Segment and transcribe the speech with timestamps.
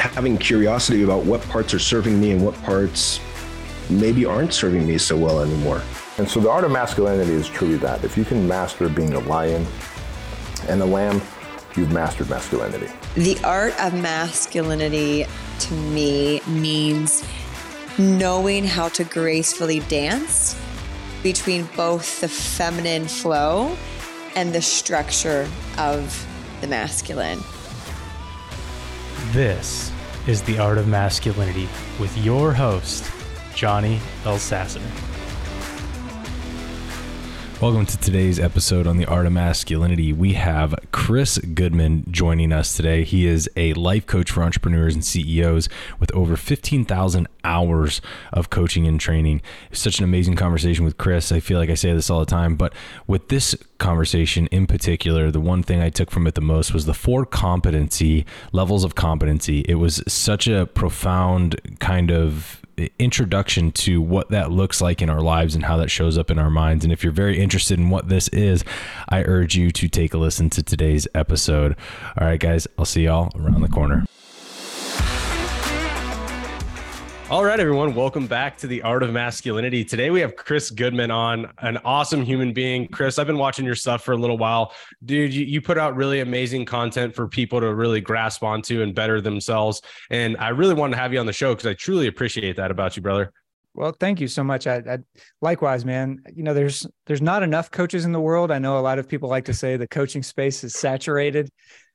[0.00, 3.20] having curiosity about what parts are serving me and what parts
[3.90, 5.82] maybe aren't serving me so well anymore.
[6.18, 8.04] And so the art of masculinity is truly that.
[8.04, 9.66] If you can master being a lion
[10.68, 11.20] and a lamb,
[11.76, 12.88] you've mastered masculinity.
[13.14, 15.26] The art of masculinity
[15.60, 17.24] to me means
[17.98, 20.58] knowing how to gracefully dance
[21.22, 23.76] between both the feminine flow
[24.34, 26.26] and the structure of
[26.60, 27.40] the masculine.
[29.32, 29.92] This
[30.30, 33.10] is The Art of Masculinity with your host,
[33.56, 35.09] Johnny Elsasser.
[37.60, 40.14] Welcome to today's episode on the Art of Masculinity.
[40.14, 43.04] We have Chris Goodman joining us today.
[43.04, 48.00] He is a life coach for entrepreneurs and CEOs with over 15,000 hours
[48.32, 49.42] of coaching and training.
[49.72, 51.32] Such an amazing conversation with Chris.
[51.32, 52.72] I feel like I say this all the time, but
[53.06, 56.86] with this conversation in particular, the one thing I took from it the most was
[56.86, 59.66] the four competency levels of competency.
[59.68, 62.59] It was such a profound kind of
[62.98, 66.38] introduction to what that looks like in our lives and how that shows up in
[66.38, 66.84] our minds.
[66.84, 68.64] And if you're very interested in what this is,
[69.08, 71.76] I urge you to take a listen to today's episode.
[72.18, 74.04] All right, guys, I'll see y'all around the corner.
[77.30, 79.84] All right, everyone, welcome back to the Art of Masculinity.
[79.84, 82.88] Today we have Chris Goodman on, an awesome human being.
[82.88, 84.74] Chris, I've been watching your stuff for a little while.
[85.04, 88.96] Dude, you, you put out really amazing content for people to really grasp onto and
[88.96, 89.80] better themselves.
[90.10, 92.72] And I really wanted to have you on the show because I truly appreciate that
[92.72, 93.32] about you, brother.
[93.74, 94.66] Well, thank you so much.
[94.66, 94.98] I, I
[95.40, 96.24] likewise, man.
[96.34, 98.50] You know, there's there's not enough coaches in the world.
[98.50, 101.48] I know a lot of people like to say the coaching space is saturated.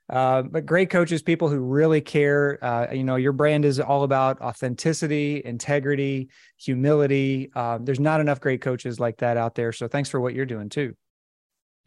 [0.10, 2.64] Uh, but great coaches, people who really care.
[2.64, 7.52] Uh, you know, your brand is all about authenticity, integrity, humility.
[7.56, 9.72] Um, there's not enough great coaches like that out there.
[9.72, 10.96] So thanks for what you're doing too.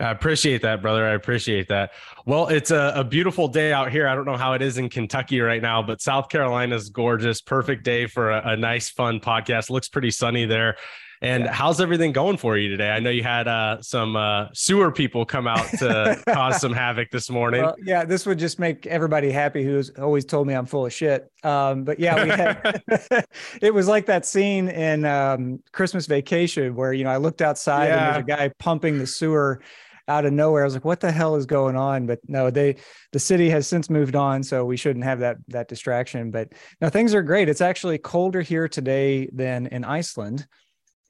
[0.00, 1.04] I appreciate that, brother.
[1.04, 1.90] I appreciate that.
[2.24, 4.06] Well, it's a, a, beautiful day out here.
[4.06, 7.40] I don't know how it is in Kentucky right now, but South Carolina is gorgeous.
[7.40, 9.70] Perfect day for a, a nice, fun podcast.
[9.70, 10.76] Looks pretty sunny there.
[11.20, 11.52] And yeah.
[11.52, 12.90] how's everything going for you today?
[12.90, 17.10] I know you had uh, some uh, sewer people come out to cause some havoc
[17.10, 17.62] this morning.
[17.62, 20.92] Well, yeah, this would just make everybody happy who's always told me I'm full of
[20.92, 21.30] shit.
[21.42, 22.82] Um, but yeah, we had,
[23.62, 27.86] it was like that scene in um, Christmas Vacation where, you know, I looked outside
[27.86, 27.96] yeah.
[27.96, 29.60] and there's a guy pumping the sewer
[30.08, 30.62] out of nowhere.
[30.62, 32.06] I was like, what the hell is going on?
[32.06, 32.76] But no, they
[33.12, 36.30] the city has since moved on, so we shouldn't have that that distraction.
[36.30, 37.48] But no, things are great.
[37.48, 40.46] It's actually colder here today than in Iceland.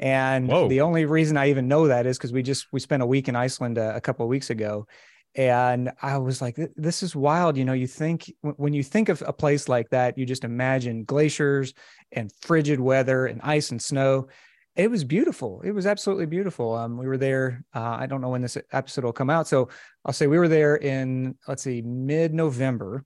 [0.00, 0.68] And Whoa.
[0.68, 3.28] the only reason I even know that is because we just we spent a week
[3.28, 4.86] in Iceland a, a couple of weeks ago,
[5.34, 7.56] and I was like, this is wild.
[7.56, 11.04] You know, you think when you think of a place like that, you just imagine
[11.04, 11.74] glaciers
[12.12, 14.28] and frigid weather and ice and snow.
[14.76, 15.60] It was beautiful.
[15.62, 16.74] It was absolutely beautiful.
[16.74, 17.64] Um, we were there.
[17.74, 19.68] Uh, I don't know when this episode will come out, so
[20.04, 23.04] I'll say we were there in let's see, mid November,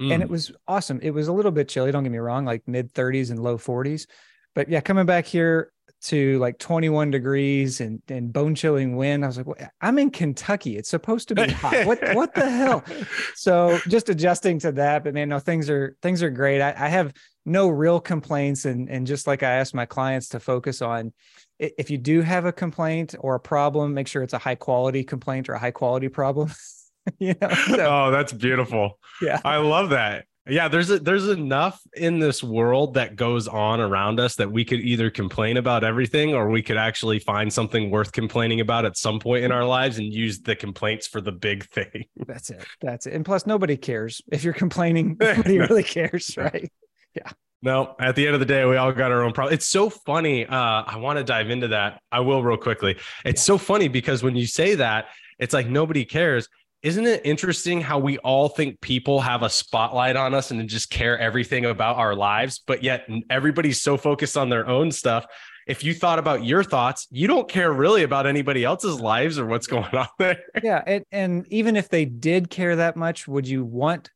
[0.00, 0.12] mm.
[0.12, 1.00] and it was awesome.
[1.02, 1.90] It was a little bit chilly.
[1.90, 4.06] Don't get me wrong, like mid 30s and low 40s,
[4.54, 5.72] but yeah, coming back here
[6.02, 9.24] to like 21 degrees and, and bone chilling wind.
[9.24, 10.76] I was like, well, I'm in Kentucky.
[10.76, 11.86] It's supposed to be hot.
[11.86, 12.84] what what the hell?
[13.34, 15.04] So just adjusting to that.
[15.04, 16.60] But man, no, things are things are great.
[16.60, 17.12] I, I have
[17.44, 18.64] no real complaints.
[18.64, 21.12] And and just like I ask my clients to focus on
[21.58, 25.04] if you do have a complaint or a problem, make sure it's a high quality
[25.04, 26.52] complaint or a high quality problem.
[27.18, 27.48] you know?
[27.50, 28.98] So, oh, that's beautiful.
[29.20, 29.40] Yeah.
[29.44, 30.26] I love that.
[30.48, 34.64] Yeah, there's a, there's enough in this world that goes on around us that we
[34.64, 38.96] could either complain about everything or we could actually find something worth complaining about at
[38.96, 42.06] some point in our lives and use the complaints for the big thing.
[42.26, 42.64] That's it.
[42.80, 43.14] That's it.
[43.14, 45.16] And plus, nobody cares if you're complaining.
[45.20, 46.70] Nobody really cares, right?
[47.14, 47.30] Yeah.
[47.64, 49.54] No, at the end of the day, we all got our own problem.
[49.54, 50.44] It's so funny.
[50.44, 52.00] Uh, I want to dive into that.
[52.10, 52.98] I will real quickly.
[53.24, 55.06] It's so funny because when you say that,
[55.38, 56.48] it's like nobody cares
[56.82, 60.90] isn't it interesting how we all think people have a spotlight on us and just
[60.90, 65.26] care everything about our lives, but yet everybody's so focused on their own stuff?
[65.68, 69.46] If you thought about your thoughts, you don't care really about anybody else's lives or
[69.46, 70.40] what's going on there.
[70.62, 70.82] Yeah.
[70.84, 74.10] And, and even if they did care that much, would you want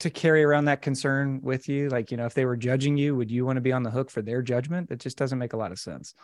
[0.00, 1.88] to carry around that concern with you?
[1.88, 3.90] Like, you know, if they were judging you, would you want to be on the
[3.90, 4.90] hook for their judgment?
[4.90, 6.14] That just doesn't make a lot of sense.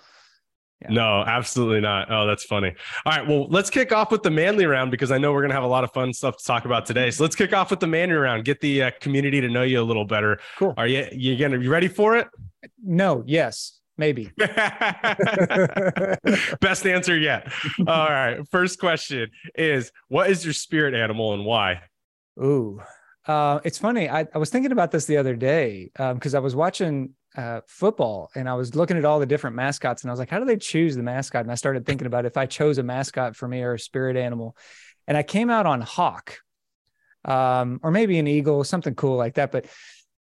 [0.83, 0.89] Yeah.
[0.91, 2.13] No, absolutely not.
[2.13, 2.75] Oh, that's funny.
[3.07, 3.27] All right.
[3.27, 5.65] Well, let's kick off with the manly round because I know we're going to have
[5.65, 7.11] a lot of fun stuff to talk about today.
[7.11, 8.45] So let's kick off with the manly round.
[8.45, 10.39] Get the uh, community to know you a little better.
[10.59, 10.75] Cool.
[10.77, 12.29] Are you you gonna you ready for it?
[12.85, 14.31] No, yes, maybe.
[16.61, 17.51] Best answer yet.
[17.87, 18.47] All right.
[18.51, 21.81] First question is what is your spirit animal and why?
[22.39, 22.83] Ooh.
[23.27, 24.09] Uh, it's funny.
[24.09, 28.31] I, I was thinking about this the other day because I was watching uh, football
[28.35, 30.47] and I was looking at all the different mascots and I was like, how do
[30.47, 31.43] they choose the mascot?
[31.43, 34.17] And I started thinking about if I chose a mascot for me or a spirit
[34.17, 34.57] animal.
[35.07, 36.39] And I came out on hawk
[37.25, 39.53] um, or maybe an eagle, something cool like that.
[39.53, 39.67] But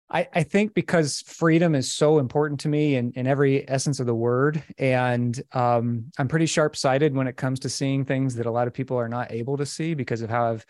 [0.08, 4.06] I, I think because freedom is so important to me in, in every essence of
[4.06, 4.62] the word.
[4.78, 8.66] And um, I'm pretty sharp sighted when it comes to seeing things that a lot
[8.66, 10.66] of people are not able to see because of how I've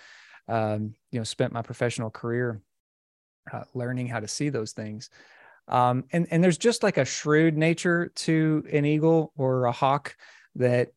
[0.48, 2.60] um, you know spent my professional career
[3.52, 5.10] uh, learning how to see those things
[5.68, 10.16] um, and and there's just like a shrewd nature to an eagle or a hawk
[10.56, 10.88] that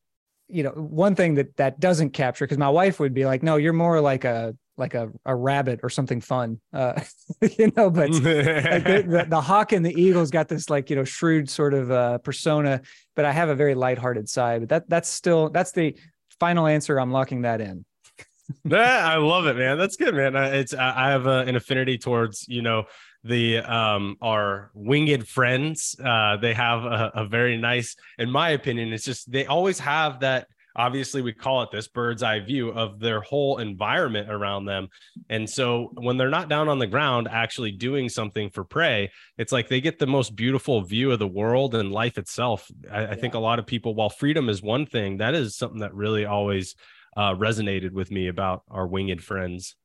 [0.47, 3.55] you know one thing that that doesn't capture because my wife would be like no
[3.55, 6.99] you're more like a like a, a rabbit or something fun uh,
[7.57, 10.95] you know but like the, the, the, hawk and the eagle's got this like you
[10.95, 12.81] know shrewd sort of uh, persona
[13.15, 15.95] but i have a very lighthearted side but that that's still that's the
[16.39, 17.85] final answer i'm locking that in
[18.65, 19.77] yeah, I love it, man.
[19.77, 20.35] That's good, man.
[20.35, 22.83] It's I have an affinity towards you know
[23.23, 25.95] the um our winged friends.
[26.03, 30.21] Uh, they have a, a very nice, in my opinion, it's just they always have
[30.21, 34.87] that obviously we call it this bird's eye view of their whole environment around them
[35.29, 39.51] and so when they're not down on the ground actually doing something for prey it's
[39.51, 43.11] like they get the most beautiful view of the world and life itself i, yeah.
[43.11, 45.93] I think a lot of people while freedom is one thing that is something that
[45.93, 46.73] really always
[47.15, 49.75] uh, resonated with me about our winged friends.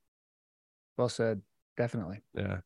[0.96, 1.42] Well said.
[1.76, 2.22] Definitely.
[2.34, 2.58] Yeah.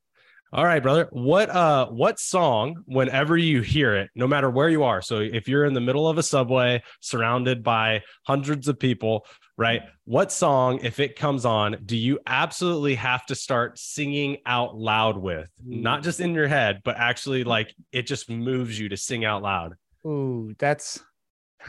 [0.54, 1.08] All right, brother.
[1.12, 5.00] What uh what song whenever you hear it, no matter where you are.
[5.00, 9.24] So if you're in the middle of a subway surrounded by hundreds of people,
[9.56, 9.80] right?
[10.04, 15.16] What song if it comes on, do you absolutely have to start singing out loud
[15.16, 15.48] with?
[15.64, 19.42] Not just in your head, but actually like it just moves you to sing out
[19.42, 19.76] loud.
[20.04, 21.00] Ooh, that's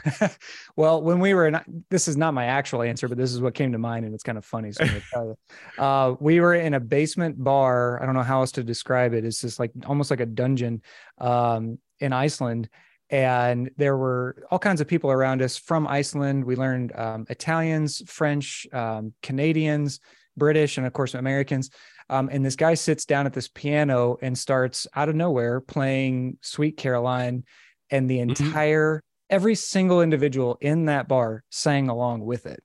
[0.76, 3.54] well, when we were in, this is not my actual answer, but this is what
[3.54, 4.72] came to mind, and it's kind of funny.
[4.72, 5.36] So
[5.78, 8.02] uh, we were in a basement bar.
[8.02, 9.24] I don't know how else to describe it.
[9.24, 10.82] It's just like almost like a dungeon
[11.18, 12.68] um, in Iceland,
[13.10, 16.44] and there were all kinds of people around us from Iceland.
[16.44, 20.00] We learned um, Italians, French, um, Canadians,
[20.36, 21.70] British, and of course Americans.
[22.10, 26.38] Um, and this guy sits down at this piano and starts out of nowhere playing
[26.42, 27.44] "Sweet Caroline,"
[27.90, 28.44] and the mm-hmm.
[28.44, 32.62] entire every single individual in that bar sang along with it.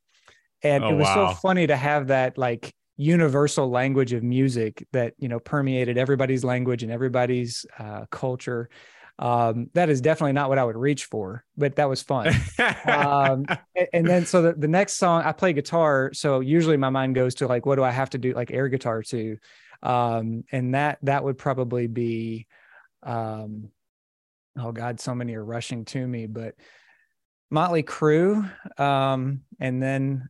[0.61, 1.29] And oh, it was wow.
[1.29, 6.43] so funny to have that like universal language of music that, you know, permeated everybody's
[6.43, 8.69] language and everybody's uh, culture.
[9.17, 12.33] Um, that is definitely not what I would reach for, but that was fun.
[12.85, 13.45] um,
[13.93, 16.11] and, then, so the, the next song I play guitar.
[16.13, 18.33] So usually my mind goes to like, what do I have to do?
[18.33, 19.37] Like air guitar to,
[19.81, 22.47] um, and that, that would probably be,
[23.03, 23.71] um,
[24.59, 26.55] oh god so many are rushing to me but
[27.49, 30.29] motley crue um, and then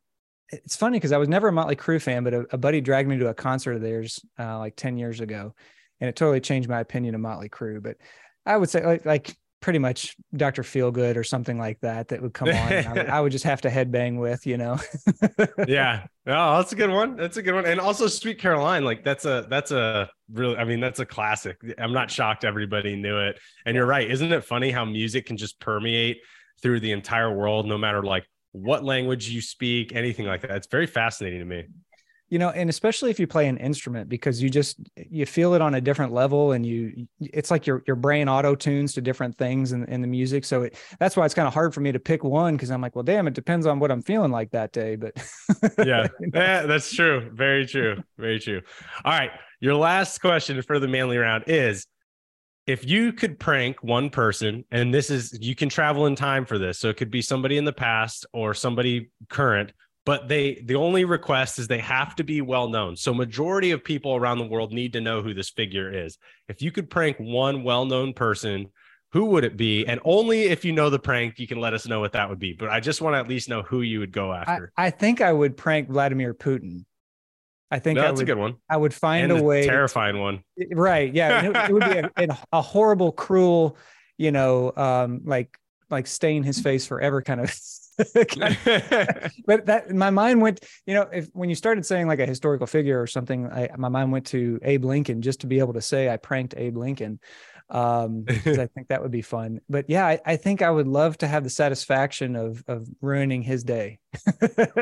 [0.49, 3.09] it's funny because i was never a motley crue fan but a, a buddy dragged
[3.09, 5.53] me to a concert of theirs uh, like 10 years ago
[5.99, 7.97] and it totally changed my opinion of motley crue but
[8.45, 10.63] i would say like, like pretty much Dr.
[10.63, 12.56] Feelgood or something like that that would come on.
[12.56, 14.77] I would, I, would, just have to headbang with, you know.
[15.67, 16.06] yeah.
[16.27, 17.15] Oh, that's a good one.
[17.15, 17.65] That's a good one.
[17.65, 21.57] And also Sweet Caroline, like that's a that's a really I mean, that's a classic.
[21.77, 23.39] I'm not shocked everybody knew it.
[23.65, 24.09] And you're right.
[24.09, 26.19] Isn't it funny how music can just permeate
[26.61, 30.51] through the entire world, no matter like what language you speak, anything like that?
[30.51, 31.66] It's very fascinating to me
[32.30, 35.62] you know and especially if you play an instrument because you just you feel it
[35.62, 39.36] on a different level and you it's like your your brain auto tunes to different
[39.38, 40.45] things in, in the music.
[40.45, 42.81] So it, that's why it's kind of hard for me to pick one because i'm
[42.81, 45.14] like well damn it depends on what i'm feeling like that day but
[45.86, 46.07] yeah.
[46.33, 47.30] Yeah that's true.
[47.33, 48.04] Very true.
[48.18, 48.62] Very true.
[49.04, 49.31] All right.
[49.59, 51.86] Your last question for the manly round is
[52.68, 56.57] if you could prank one person and this is you can travel in time for
[56.57, 59.74] this so it could be somebody in the past or somebody current
[60.06, 63.83] but they the only request is they have to be well known so majority of
[63.83, 67.18] people around the world need to know who this figure is if you could prank
[67.19, 68.68] one well-known person
[69.11, 71.87] who would it be and only if you know the prank you can let us
[71.87, 73.99] know what that would be but i just want to at least know who you
[73.99, 76.85] would go after i, I think i would prank vladimir putin
[77.71, 78.56] I think no, that's would, a good one.
[78.68, 79.63] I would find and a way.
[79.63, 80.44] Terrifying to, one.
[80.71, 81.13] Right.
[81.13, 81.45] Yeah.
[81.45, 81.85] it, it, would
[82.18, 83.77] be a, a, horrible, cruel,
[84.18, 85.56] you know, um, like
[85.89, 87.56] like stain his face forever kind of
[89.45, 92.65] but that my mind went, you know, if when you started saying like a historical
[92.65, 95.81] figure or something, I, my mind went to Abe Lincoln just to be able to
[95.81, 97.19] say I pranked Abe Lincoln.
[97.69, 99.61] Um, because I think that would be fun.
[99.69, 103.42] But yeah, I, I, think I would love to have the satisfaction of of ruining
[103.42, 103.99] his day.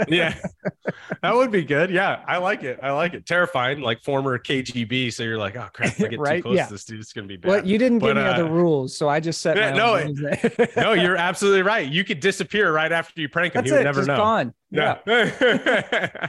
[0.08, 0.36] yeah,
[1.22, 1.90] that would be good.
[1.90, 2.80] Yeah, I like it.
[2.82, 3.26] I like it.
[3.26, 5.12] Terrifying, like former KGB.
[5.14, 6.38] So you're like, oh crap, I get right?
[6.38, 6.66] too close yeah.
[6.68, 7.50] to this dude, it's gonna be bad.
[7.50, 9.58] Well, you didn't but, give me uh, other rules, so I just set.
[9.58, 10.08] Yeah, no,
[10.78, 11.88] no, you're absolutely right.
[11.88, 13.60] You could disappear right after you prank him.
[13.60, 14.18] That's he would it, never know.
[14.18, 14.54] Gone.
[14.72, 14.98] Yeah.
[15.06, 16.28] yeah.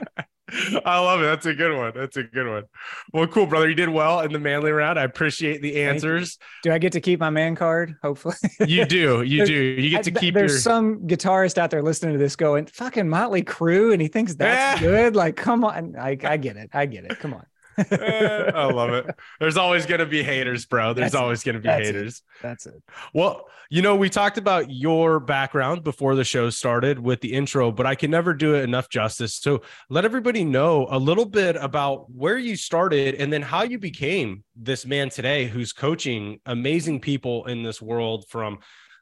[0.84, 1.24] I love it.
[1.24, 1.92] That's a good one.
[1.94, 2.64] That's a good one.
[3.12, 3.68] Well, cool, brother.
[3.68, 4.98] You did well in the manly round.
[4.98, 6.38] I appreciate the answers.
[6.62, 7.96] Do I get to keep my man card?
[8.02, 9.22] Hopefully, you do.
[9.22, 9.52] You do.
[9.52, 10.34] You get to keep.
[10.34, 10.60] There's your...
[10.60, 14.80] some guitarist out there listening to this going, "Fucking Motley Crue," and he thinks that's
[14.80, 15.14] good.
[15.14, 15.96] Like, come on.
[15.96, 16.70] I, I get it.
[16.72, 17.18] I get it.
[17.18, 17.44] Come on.
[17.90, 19.06] I love it.
[19.40, 20.94] There's always going to be haters, bro.
[20.94, 22.18] There's That's always going to be That's haters.
[22.18, 22.42] It.
[22.42, 22.82] That's it.
[23.14, 27.70] Well, you know, we talked about your background before the show started with the intro,
[27.70, 29.34] but I can never do it enough justice.
[29.34, 33.78] So let everybody know a little bit about where you started and then how you
[33.78, 38.58] became this man today who's coaching amazing people in this world from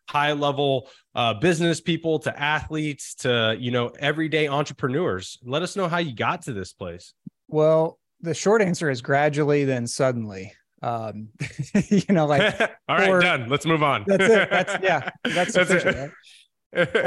[0.08, 5.88] high level uh, business people to athletes to you know everyday entrepreneurs let us know
[5.88, 7.12] how you got to this place
[7.48, 10.52] well the short answer is gradually, then suddenly.
[10.82, 11.28] Um,
[11.88, 13.48] you know, like all right, or, done.
[13.48, 14.04] Let's move on.
[14.06, 14.50] that's it.
[14.50, 15.10] That's yeah.
[15.24, 15.84] That's, that's it.
[15.84, 16.10] Right?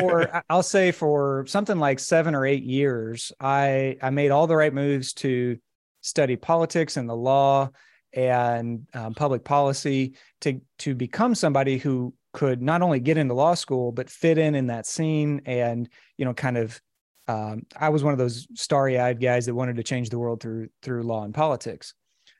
[0.01, 4.55] or I'll say for something like seven or eight years, I I made all the
[4.55, 5.57] right moves to
[6.01, 7.69] study politics and the law
[8.13, 13.53] and um, public policy to to become somebody who could not only get into law
[13.53, 16.79] school but fit in in that scene and you know kind of
[17.29, 20.69] um, I was one of those starry-eyed guys that wanted to change the world through
[20.81, 21.93] through law and politics.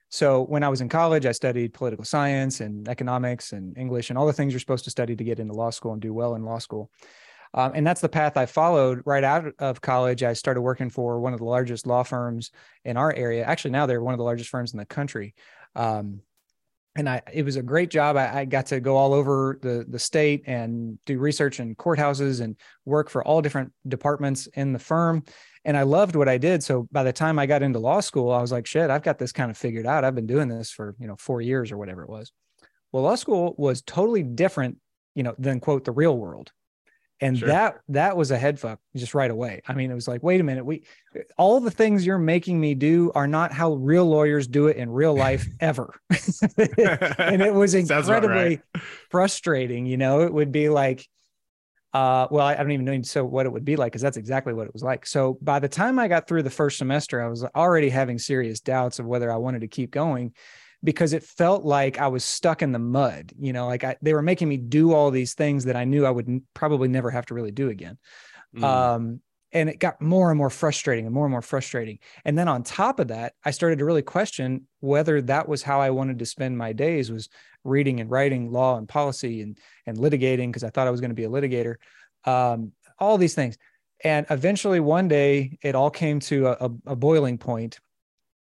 [0.09, 4.17] So when I was in college, I studied political science and economics and English and
[4.17, 6.33] all the things you're supposed to study to get into law school and do well
[6.33, 6.89] in law school.
[7.53, 10.23] Um, and that's the path I followed right out of college.
[10.23, 12.49] I started working for one of the largest law firms
[12.83, 13.43] in our area.
[13.43, 15.35] Actually, now they're one of the largest firms in the country.
[15.75, 16.21] Um,
[16.99, 18.17] and I, it was a great job.
[18.17, 22.41] I, I, got to go all over the, the state and do research in courthouses
[22.41, 25.23] and work for all different departments in the firm.
[25.63, 26.61] And I loved what I did.
[26.61, 29.17] So by the time I got into law school, I was like, shit, I've got
[29.17, 30.03] this kind of figured out.
[30.03, 32.33] I've been doing this for, you know, four years or whatever it was.
[32.91, 34.75] Well, law school was totally different,
[35.15, 36.51] you know, than quote the real world
[37.21, 37.47] and sure.
[37.47, 39.61] that that was a head fuck just right away.
[39.67, 40.83] I mean it was like wait a minute we
[41.37, 44.89] all the things you're making me do are not how real lawyers do it in
[44.89, 45.93] real life ever.
[47.19, 48.61] And it was incredibly right.
[49.09, 50.21] frustrating you know?
[50.21, 51.07] It would be like
[51.93, 54.17] uh, well I, I don't even know so what it would be like because that's
[54.17, 55.07] exactly what it was like.
[55.07, 58.59] So by the time i got through the first semester i was already having serious
[58.59, 60.33] doubts of whether i wanted to keep going
[60.83, 63.33] because it felt like I was stuck in the mud.
[63.37, 66.05] You know, like I, they were making me do all these things that I knew
[66.05, 67.97] I would probably never have to really do again.
[68.55, 68.63] Mm.
[68.63, 69.21] Um,
[69.51, 71.99] and it got more and more frustrating and more and more frustrating.
[72.23, 75.81] And then on top of that, I started to really question whether that was how
[75.81, 77.29] I wanted to spend my days was
[77.63, 81.09] reading and writing law and policy and and litigating because I thought I was going
[81.09, 81.75] to be a litigator.
[82.25, 83.57] Um, all these things.
[84.03, 87.79] And eventually one day it all came to a, a boiling point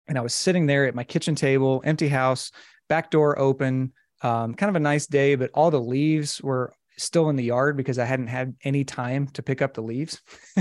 [0.09, 2.51] and I was sitting there at my kitchen table, empty house,
[2.89, 3.93] back door open,
[4.23, 7.77] um, kind of a nice day, but all the leaves were still in the yard
[7.77, 10.21] because I hadn't had any time to pick up the leaves.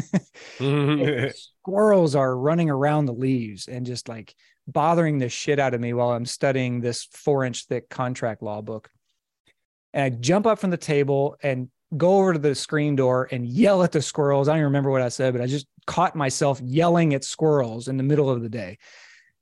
[1.60, 4.36] Squirrels are running around the leaves and just like
[4.68, 8.62] bothering the shit out of me while I'm studying this four inch thick contract law
[8.62, 8.90] book.
[9.94, 13.46] And I jump up from the table and go over to the screen door and
[13.46, 14.48] yell at the squirrels.
[14.48, 17.98] I don't remember what I said, but I just caught myself yelling at squirrels in
[17.98, 18.78] the middle of the day.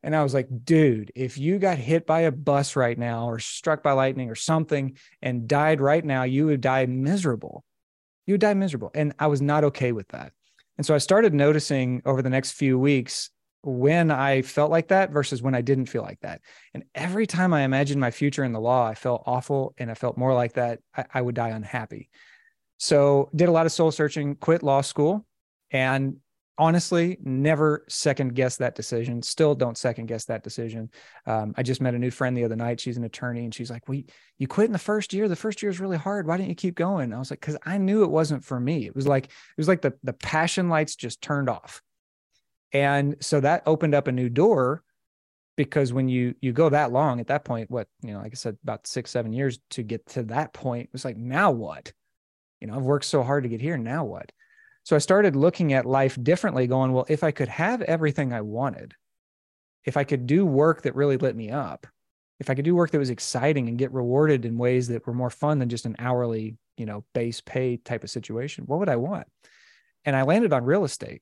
[0.01, 3.39] And I was like, dude, if you got hit by a bus right now or
[3.39, 7.65] struck by lightning or something and died right now, you would die miserable.
[8.25, 8.91] You would die miserable.
[8.96, 10.32] And I was not okay with that.
[10.77, 13.32] And so I started noticing over the next few weeks
[13.63, 16.39] when I felt like that versus when I didn't feel like that.
[16.74, 19.96] And every time I imagined my future in the law, I felt awful and I
[19.96, 20.79] felt more like that.
[20.96, 22.10] I, I would die unhappy.
[22.77, 25.25] So did a lot of soul searching, quit law school,
[25.72, 26.18] and
[26.60, 29.24] honestly never second guess that decision.
[29.24, 30.92] Still don't second guess that decision.
[31.25, 32.82] Um, i just met a new friend the other night.
[32.82, 34.06] She's an attorney and she's like we
[34.38, 35.28] you quit in the first year?
[35.28, 36.28] The first year is really hard.
[36.28, 37.13] Why didn't you keep going?
[37.13, 38.86] I was like because i knew it wasn't for me.
[38.86, 41.82] It was like it was like the the passion lights just turned off.
[42.74, 44.84] And so that opened up a new door
[45.56, 48.36] because when you you go that long at that point what you know like i
[48.36, 51.92] said about six seven years to get to that point it was like now what?
[52.60, 53.78] You know i've worked so hard to get here.
[53.78, 54.32] Now what
[54.89, 58.41] so I started looking at life differently, going, well, if I could have everything I
[58.41, 58.96] wanted,
[59.86, 61.86] if I could do work that really lit me up,
[62.39, 65.13] if I could do work that was exciting and get rewarded in ways that were
[65.13, 68.89] more fun than just an hourly, you know, base pay type of situation, what would
[68.89, 69.27] I want?
[70.05, 71.22] And I landed on real estate.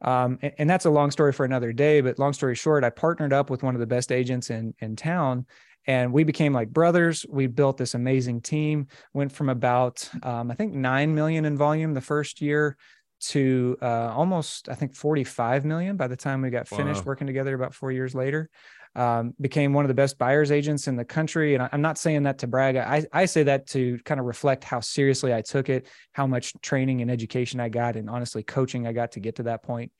[0.00, 2.90] Um, and, and, that's a long story for another day, but long story short, I
[2.90, 5.46] partnered up with one of the best agents in, in town
[5.86, 7.26] and we became like brothers.
[7.28, 8.86] We built this amazing team.
[9.12, 12.76] Went from about um, I think nine million in volume the first year
[13.20, 17.06] to uh, almost I think 45 million by the time we got finished wow.
[17.06, 18.50] working together about four years later.
[18.94, 21.54] Um, became one of the best buyers agents in the country.
[21.54, 22.76] And I'm not saying that to brag.
[22.76, 26.52] I, I say that to kind of reflect how seriously I took it, how much
[26.60, 29.92] training and education I got, and honestly, coaching I got to get to that point.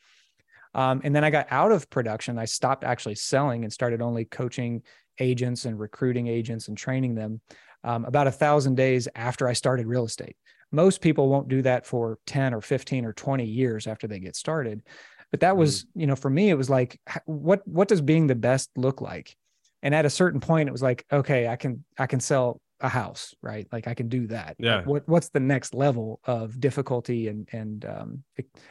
[0.75, 2.39] Um, and then I got out of production.
[2.39, 4.83] I stopped actually selling and started only coaching
[5.23, 7.41] agents and recruiting agents and training them
[7.85, 10.37] um, about a thousand days after I started real estate.
[10.71, 14.37] Most people won't do that for 10 or 15 or 20 years after they get
[14.37, 14.83] started.
[15.31, 16.01] But that was, mm-hmm.
[16.01, 19.37] you know, for me, it was like, what what does being the best look like?
[19.83, 22.89] And at a certain point, it was like, okay, I can I can sell a
[22.89, 23.67] house, right?
[23.73, 24.57] Like I can do that.
[24.59, 24.77] Yeah.
[24.77, 28.25] Like what what's the next level of difficulty and and um,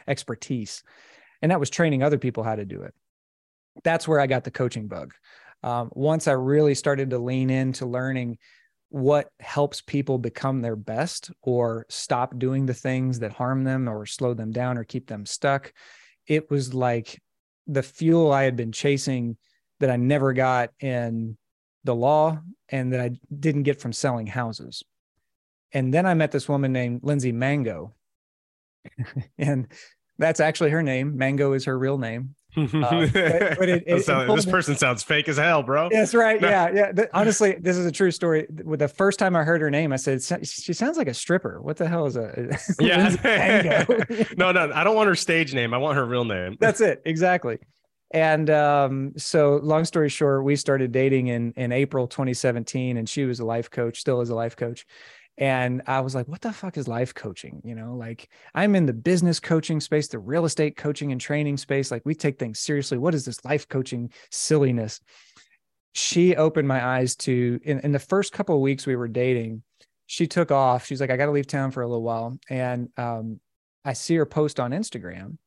[0.06, 0.82] expertise?
[1.40, 2.94] And that was training other people how to do it.
[3.82, 5.14] That's where I got the coaching bug.
[5.62, 8.38] Um, once I really started to lean into learning
[8.88, 14.04] what helps people become their best or stop doing the things that harm them or
[14.04, 15.72] slow them down or keep them stuck
[16.26, 17.20] it was like
[17.66, 19.36] the fuel i had been chasing
[19.80, 21.36] that i never got in
[21.84, 22.38] the law
[22.68, 24.82] and that i didn't get from selling houses.
[25.72, 27.94] And then i met this woman named lindsay mango.
[29.38, 29.68] And
[30.18, 31.16] that's actually her name.
[31.16, 35.28] Mango is her real name uh, but, but it, it, sound, this person sounds fake
[35.28, 35.88] as hell, bro.
[35.90, 36.40] That's right.
[36.40, 36.48] No.
[36.48, 37.04] Yeah, yeah.
[37.14, 38.46] honestly, this is a true story.
[38.64, 41.60] With the first time I heard her name, I said, "She sounds like a stripper."
[41.62, 42.58] What the hell is a?
[42.80, 43.84] yeah.
[44.36, 45.72] no, no, I don't want her stage name.
[45.74, 46.56] I want her real name.
[46.60, 47.02] That's it.
[47.04, 47.58] Exactly.
[48.12, 53.24] And um, so, long story short, we started dating in in April 2017, and she
[53.24, 54.86] was a life coach, still is a life coach.
[55.38, 57.62] And I was like, what the fuck is life coaching?
[57.64, 61.56] You know, like I'm in the business coaching space, the real estate coaching and training
[61.56, 61.90] space.
[61.90, 62.98] Like we take things seriously.
[62.98, 65.00] What is this life coaching silliness?
[65.94, 69.62] She opened my eyes to, in, in the first couple of weeks we were dating,
[70.06, 70.86] she took off.
[70.86, 72.38] She's like, I got to leave town for a little while.
[72.50, 73.40] And um,
[73.84, 75.38] I see her post on Instagram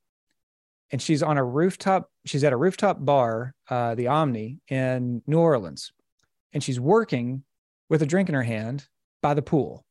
[0.92, 2.10] and she's on a rooftop.
[2.25, 5.92] She's at a rooftop bar, uh, the Omni in New Orleans,
[6.54, 7.44] and she's working
[7.89, 8.88] with a drink in her hand
[9.25, 9.84] by the pool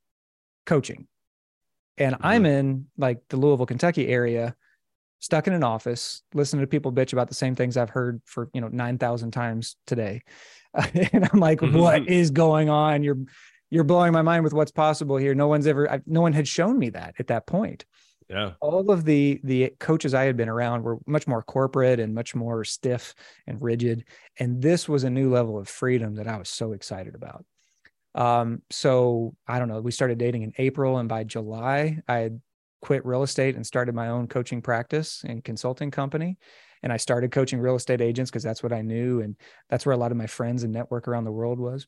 [0.65, 1.09] coaching.
[1.99, 2.25] And mm-hmm.
[2.25, 4.55] I'm in like the Louisville, Kentucky area,
[5.19, 8.49] stuck in an office, listening to people bitch about the same things I've heard for,
[8.55, 10.23] you know, 9,000 times today.
[10.95, 11.77] and I'm like, mm-hmm.
[11.77, 13.03] what is going on?
[13.03, 13.19] You're,
[13.71, 15.35] you're blowing my mind with what's possible here.
[15.35, 17.85] No one's ever, I, no one had shown me that at that point.
[18.31, 18.53] Yeah.
[18.61, 22.35] All of the the coaches I had been around were much more corporate and much
[22.35, 23.15] more stiff
[23.47, 24.05] and rigid.
[24.39, 27.45] And this was a new level of freedom that I was so excited about.
[28.15, 29.81] Um, so I don't know.
[29.81, 32.41] We started dating in April, and by July, I had
[32.83, 36.37] quit real estate and started my own coaching practice and consulting company.
[36.83, 39.37] And I started coaching real estate agents because that's what I knew, and
[39.71, 41.87] that's where a lot of my friends and network around the world was.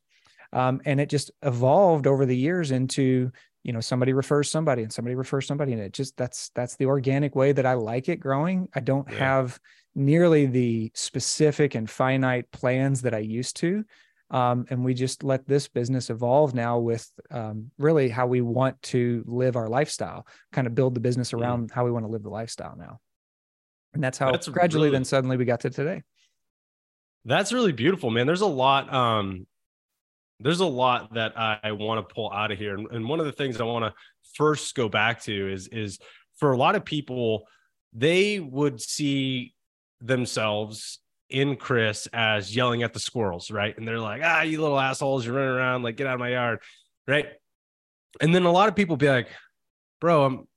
[0.53, 3.31] Um, and it just evolved over the years into
[3.63, 6.87] you know somebody refers somebody and somebody refers somebody and it just that's that's the
[6.87, 9.19] organic way that i like it growing i don't yeah.
[9.19, 9.59] have
[9.97, 13.85] nearly the specific and finite plans that i used to
[14.31, 18.81] um, and we just let this business evolve now with um, really how we want
[18.83, 21.41] to live our lifestyle, kind of build the business mm.
[21.41, 22.99] around how we want to live the lifestyle now.
[23.95, 26.03] And that's how that's gradually really, then suddenly we got to today.
[27.25, 28.27] That's really beautiful, man.
[28.27, 28.93] There's a lot.
[28.93, 29.47] Um,
[30.39, 33.21] there's a lot that I, I want to pull out of here, and, and one
[33.21, 33.95] of the things I want to
[34.35, 35.99] first go back to is is
[36.37, 37.47] for a lot of people,
[37.95, 39.55] they would see
[40.01, 43.77] themselves in Chris as yelling at the squirrels, right?
[43.77, 46.31] And they're like, ah, you little assholes, you're running around, like, get out of my
[46.31, 46.61] yard,
[47.07, 47.27] right?
[48.21, 49.29] And then a lot of people be like,
[50.01, 50.49] bro, I'm,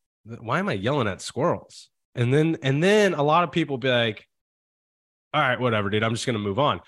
[0.41, 1.89] why am I yelling at squirrels?
[2.15, 4.27] And then, and then a lot of people be like,
[5.33, 6.81] all right, whatever, dude, I'm just going to move on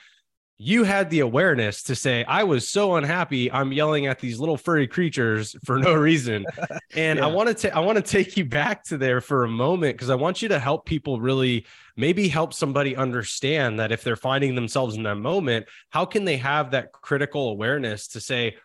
[0.64, 3.52] you had the awareness to say, I was so unhappy.
[3.52, 6.46] I'm yelling at these little furry creatures for no reason.
[6.94, 7.26] And yeah.
[7.26, 10.10] I want to, I want to take you back to there for a moment because
[10.10, 14.56] I want you to help people really maybe help somebody understand that if they're finding
[14.56, 18.58] themselves in that moment, how can they have that critical awareness to say,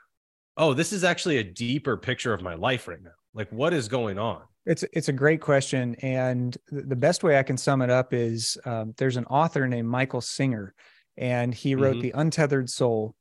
[0.57, 3.11] oh, this is actually a deeper picture of my life right now.
[3.33, 4.43] Like what is going on?
[4.67, 8.59] It's it's a great question, and the best way I can sum it up is
[8.65, 10.75] um, there's an author named Michael Singer,
[11.17, 12.03] and he wrote mm-hmm.
[12.03, 13.15] The Untethered Soul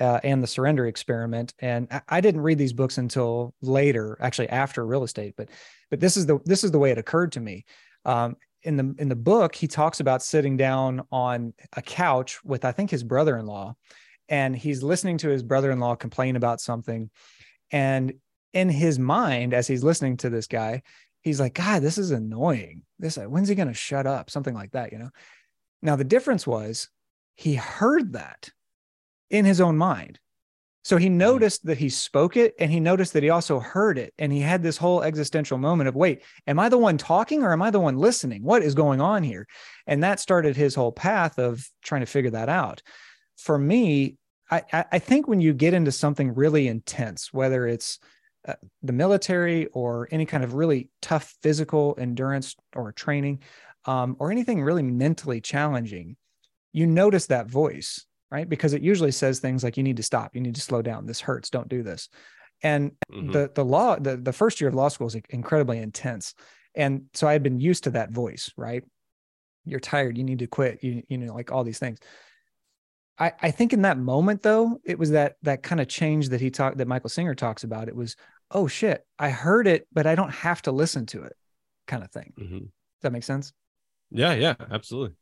[0.00, 1.54] uh, and The Surrender Experiment.
[1.58, 5.34] And I, I, didn't read these books until later, actually after real estate.
[5.36, 5.50] But
[5.90, 7.64] but this is the this is the way it occurred to me.
[8.04, 12.64] Um, in the in the book, he talks about sitting down on a couch with
[12.64, 13.74] I think his brother-in-law,
[14.28, 17.10] and he's listening to his brother-in-law complain about something,
[17.70, 18.14] and
[18.52, 20.82] in his mind, as he's listening to this guy,
[21.22, 22.82] he's like, God, this is annoying.
[22.98, 24.30] This when's he going to shut up?
[24.30, 25.10] Something like that, you know.
[25.82, 26.88] Now the difference was
[27.34, 28.50] he heard that
[29.30, 30.18] in his own mind.
[30.84, 34.12] So he noticed that he spoke it and he noticed that he also heard it.
[34.18, 37.52] And he had this whole existential moment of, wait, am I the one talking or
[37.52, 38.42] am I the one listening?
[38.42, 39.46] What is going on here?
[39.86, 42.82] And that started his whole path of trying to figure that out.
[43.38, 44.18] For me,
[44.50, 47.98] I, I think when you get into something really intense, whether it's
[48.46, 53.40] uh, the military or any kind of really tough physical endurance or training,
[53.86, 56.16] um, or anything really mentally challenging,
[56.74, 58.48] you notice that voice right?
[58.48, 61.06] Because it usually says things like you need to stop, you need to slow down,
[61.06, 62.08] this hurts, don't do this.
[62.64, 63.30] And mm-hmm.
[63.30, 66.34] the the law, the, the first year of law school is incredibly intense.
[66.74, 68.82] And so I had been used to that voice, right?
[69.64, 71.98] You're tired, you need to quit, you, you know, like all these things.
[73.16, 76.40] I, I think in that moment though, it was that that kind of change that
[76.40, 77.86] he talked that Michael Singer talks about.
[77.86, 78.16] It was,
[78.50, 81.36] oh shit, I heard it, but I don't have to listen to it,
[81.86, 82.32] kind of thing.
[82.36, 82.58] Mm-hmm.
[82.58, 83.52] Does that make sense?
[84.10, 85.14] Yeah, yeah, absolutely.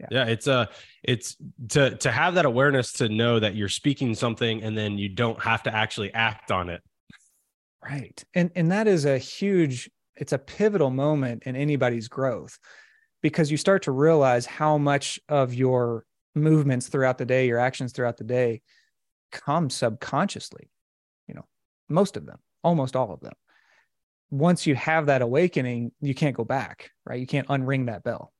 [0.00, 0.06] Yeah.
[0.10, 0.66] yeah, it's uh
[1.02, 1.36] it's
[1.68, 5.40] to to have that awareness to know that you're speaking something and then you don't
[5.42, 6.82] have to actually act on it.
[7.84, 8.22] Right.
[8.34, 12.58] And and that is a huge it's a pivotal moment in anybody's growth
[13.22, 17.92] because you start to realize how much of your movements throughout the day, your actions
[17.92, 18.62] throughout the day
[19.32, 20.70] come subconsciously.
[21.26, 21.44] You know,
[21.88, 23.34] most of them, almost all of them.
[24.30, 27.18] Once you have that awakening, you can't go back, right?
[27.18, 28.32] You can't unring that bell.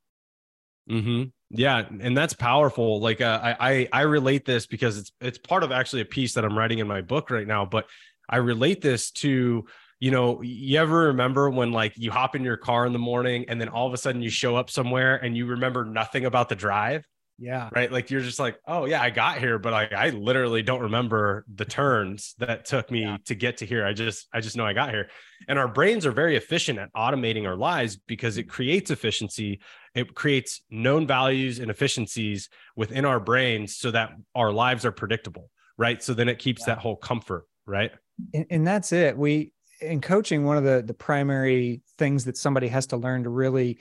[0.88, 1.25] Mm-hmm.
[1.51, 3.01] Yeah, and that's powerful.
[3.01, 6.35] Like uh, I, I I relate this because it's it's part of actually a piece
[6.35, 7.65] that I'm writing in my book right now.
[7.65, 7.87] But
[8.29, 9.65] I relate this to
[9.99, 13.47] you know you ever remember when like you hop in your car in the morning
[13.49, 16.49] and then all of a sudden you show up somewhere and you remember nothing about
[16.49, 17.05] the drive
[17.40, 17.70] yeah.
[17.74, 17.90] Right.
[17.90, 21.46] Like you're just like, oh yeah, I got here, but I, I literally don't remember
[21.53, 23.16] the turns that took me yeah.
[23.24, 23.87] to get to here.
[23.87, 25.09] I just I just know I got here.
[25.48, 29.61] And our brains are very efficient at automating our lives because it creates efficiency.
[29.94, 35.50] It creates known values and efficiencies within our brains so that our lives are predictable.
[35.79, 36.03] Right.
[36.03, 36.74] So then it keeps yeah.
[36.74, 37.46] that whole comfort.
[37.66, 37.90] Right.
[38.35, 39.16] And, and that's it.
[39.16, 43.31] We in coaching, one of the the primary things that somebody has to learn to
[43.31, 43.79] really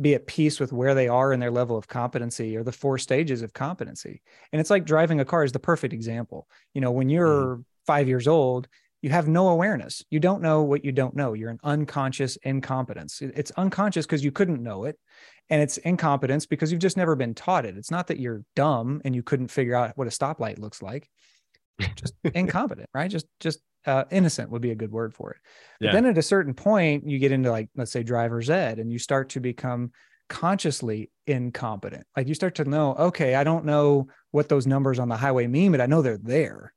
[0.00, 2.98] be at peace with where they are in their level of competency or the four
[2.98, 4.22] stages of competency.
[4.52, 6.48] And it's like driving a car is the perfect example.
[6.74, 7.64] You know, when you're mm.
[7.86, 8.68] five years old,
[9.02, 10.04] you have no awareness.
[10.10, 11.32] You don't know what you don't know.
[11.32, 13.22] You're an unconscious incompetence.
[13.22, 14.98] It's unconscious because you couldn't know it.
[15.48, 17.76] And it's incompetence because you've just never been taught it.
[17.76, 21.08] It's not that you're dumb and you couldn't figure out what a stoplight looks like.
[21.96, 23.10] Just incompetent, right?
[23.10, 25.38] Just just uh, innocent would be a good word for it.
[25.80, 25.92] But yeah.
[25.92, 28.98] then at a certain point, you get into like, let's say driver's ed, and you
[28.98, 29.92] start to become
[30.28, 32.06] consciously incompetent.
[32.16, 35.46] Like you start to know, okay, I don't know what those numbers on the highway
[35.46, 36.72] mean, but I know they're there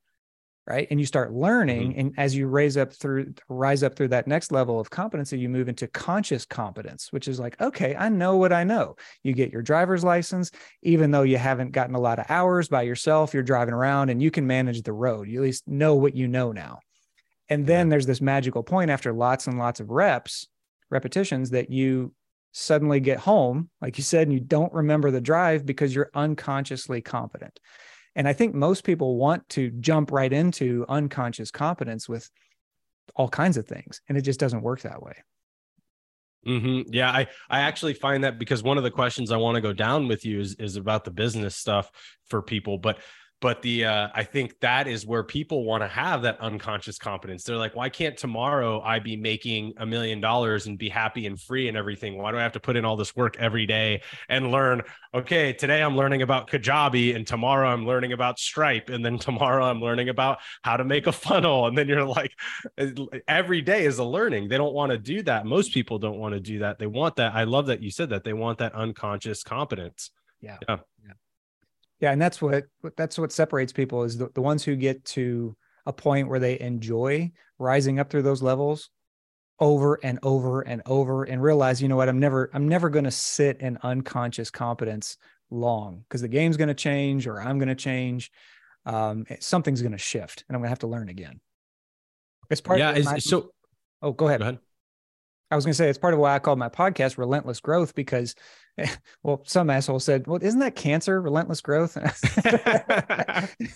[0.66, 2.00] right and you start learning mm-hmm.
[2.00, 5.48] and as you raise up through rise up through that next level of competency you
[5.48, 9.52] move into conscious competence which is like okay i know what i know you get
[9.52, 10.50] your driver's license
[10.82, 14.22] even though you haven't gotten a lot of hours by yourself you're driving around and
[14.22, 16.78] you can manage the road you at least know what you know now
[17.48, 20.48] and then there's this magical point after lots and lots of reps
[20.90, 22.12] repetitions that you
[22.52, 27.00] suddenly get home like you said and you don't remember the drive because you're unconsciously
[27.00, 27.58] competent
[28.16, 32.30] and I think most people want to jump right into unconscious competence with
[33.16, 35.14] all kinds of things, and it just doesn't work that way.
[36.46, 36.92] Mm-hmm.
[36.92, 39.72] Yeah, I I actually find that because one of the questions I want to go
[39.72, 41.90] down with you is is about the business stuff
[42.26, 42.98] for people, but
[43.44, 47.44] but the uh, i think that is where people want to have that unconscious competence.
[47.44, 51.38] They're like why can't tomorrow i be making a million dollars and be happy and
[51.38, 52.16] free and everything?
[52.16, 54.80] Why do i have to put in all this work every day and learn
[55.12, 59.66] okay today i'm learning about kajabi and tomorrow i'm learning about stripe and then tomorrow
[59.66, 62.32] i'm learning about how to make a funnel and then you're like
[63.28, 64.48] every day is a learning.
[64.48, 65.44] They don't want to do that.
[65.44, 66.78] Most people don't want to do that.
[66.78, 70.10] They want that i love that you said that they want that unconscious competence.
[70.40, 70.78] Yeah, yeah.
[71.04, 71.12] yeah
[72.04, 72.64] yeah and that's what
[72.96, 76.60] that's what separates people is the, the ones who get to a point where they
[76.60, 78.90] enjoy rising up through those levels
[79.58, 83.06] over and over and over and realize you know what i'm never i'm never going
[83.06, 85.16] to sit in unconscious competence
[85.50, 88.30] long because the game's going to change or i'm going to change
[88.86, 91.40] um, something's going to shift and i'm going to have to learn again
[92.50, 93.50] it's part yeah of my, so
[94.02, 94.40] oh go ahead.
[94.40, 94.58] go ahead
[95.50, 97.94] i was going to say it's part of why i call my podcast relentless growth
[97.94, 98.34] because
[99.22, 101.20] well, some asshole said, "Well, isn't that cancer?
[101.20, 102.08] Relentless growth." and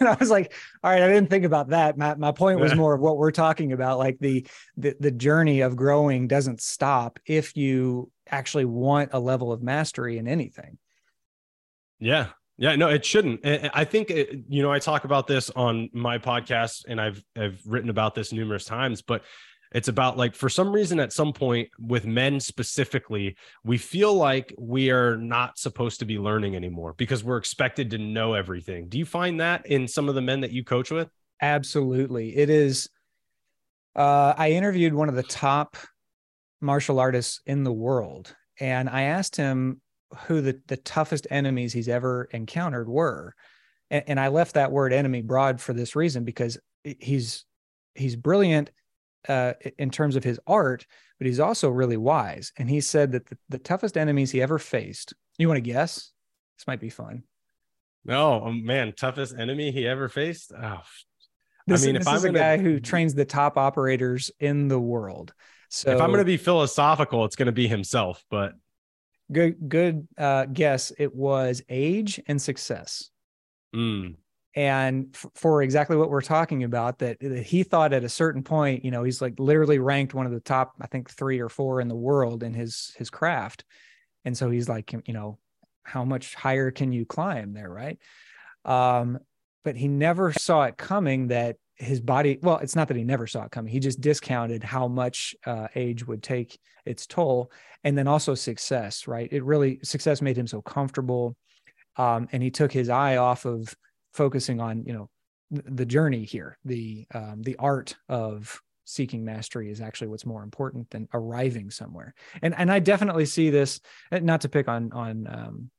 [0.09, 0.53] I was like,
[0.83, 3.31] "All right, I didn't think about that." My my point was more of what we're
[3.31, 9.11] talking about, like the the the journey of growing doesn't stop if you actually want
[9.13, 10.79] a level of mastery in anything.
[12.01, 13.41] Yeah, yeah, no, it shouldn't.
[13.47, 17.61] I think it, you know I talk about this on my podcast, and I've I've
[17.65, 19.23] written about this numerous times, but
[19.73, 24.55] It's about like for some reason at some point with men specifically, we feel like
[24.59, 28.89] we are not supposed to be learning anymore because we're expected to know everything.
[28.89, 31.09] Do you find that in some of the men that you coach with?
[31.41, 32.37] Absolutely.
[32.37, 32.89] It is
[33.95, 35.77] uh, I interviewed one of the top
[36.61, 39.81] martial artists in the world and I asked him
[40.27, 43.35] who the, the toughest enemies he's ever encountered were.
[43.91, 47.45] And, and I left that word enemy broad for this reason because he's
[47.95, 48.71] he's brilliant
[49.29, 50.87] uh, in terms of his art,
[51.19, 52.53] but he's also really wise.
[52.57, 55.15] And he said that the, the toughest enemies he ever faced.
[55.39, 56.13] You want to guess?
[56.57, 57.23] This might be fun.
[58.05, 60.53] No, oh, man, toughest enemy he ever faced.
[60.57, 60.81] Oh,
[61.67, 65.35] this, I mean, if I'm a guy who trains the top operators in the world,
[65.69, 68.25] so if I'm going to be philosophical, it's going to be himself.
[68.31, 68.53] But
[69.31, 70.93] good, good uh, guess.
[70.97, 73.11] It was age and success.
[73.75, 74.15] Mm
[74.59, 78.43] and f- for exactly what we're talking about that, that, he thought at a certain
[78.43, 81.49] point you know he's like literally ranked one of the top i think three or
[81.49, 83.65] four in the world in his his craft.
[84.25, 85.39] And so he's like you know
[85.85, 87.71] how much higher can you climb there?
[87.71, 87.99] Right?
[88.65, 89.21] Um
[89.65, 93.29] but he never saw it coming that his body well it's not that he never
[93.29, 93.73] saw it coming.
[93.73, 97.53] He just discounted how much uh, age would take its toll
[97.85, 99.29] and then also success right?
[99.31, 101.37] It really success made him so comfortable.
[101.97, 103.75] Um, and he took his eye off of
[104.19, 105.09] focusing on you know
[105.51, 110.91] the journey here the um, the art of seeking mastery is actually what's more important
[110.91, 112.15] than arriving somewhere.
[112.43, 115.71] And and i definitely see this not to pick on on um,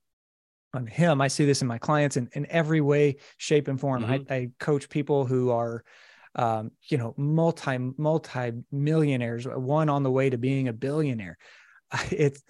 [0.73, 4.04] on him i see this in my clients in, in every way shape and form.
[4.04, 4.34] Mm-hmm.
[4.34, 5.84] I, I coach people who are
[6.36, 11.38] um, you know multi multi millionaires one on the way to being a billionaire.
[12.12, 12.41] It's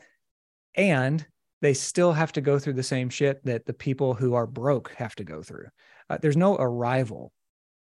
[0.76, 1.26] and
[1.62, 4.92] they still have to go through the same shit that the people who are broke
[4.96, 5.68] have to go through.
[6.10, 7.32] Uh, there's no arrival.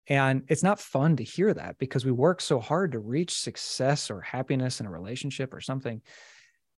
[0.07, 4.09] And it's not fun to hear that because we work so hard to reach success
[4.09, 6.01] or happiness in a relationship or something.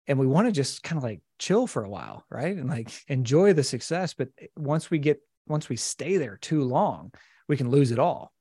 [0.08, 2.56] And we want to just kind of like chill for a while, right?
[2.56, 4.14] And like enjoy the success.
[4.14, 7.14] But once we get, once we stay there too long,
[7.48, 8.34] we can lose it all.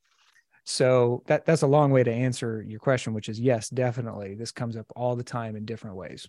[0.65, 4.35] So that that's a long way to answer your question, which is yes, definitely.
[4.35, 6.29] This comes up all the time in different ways.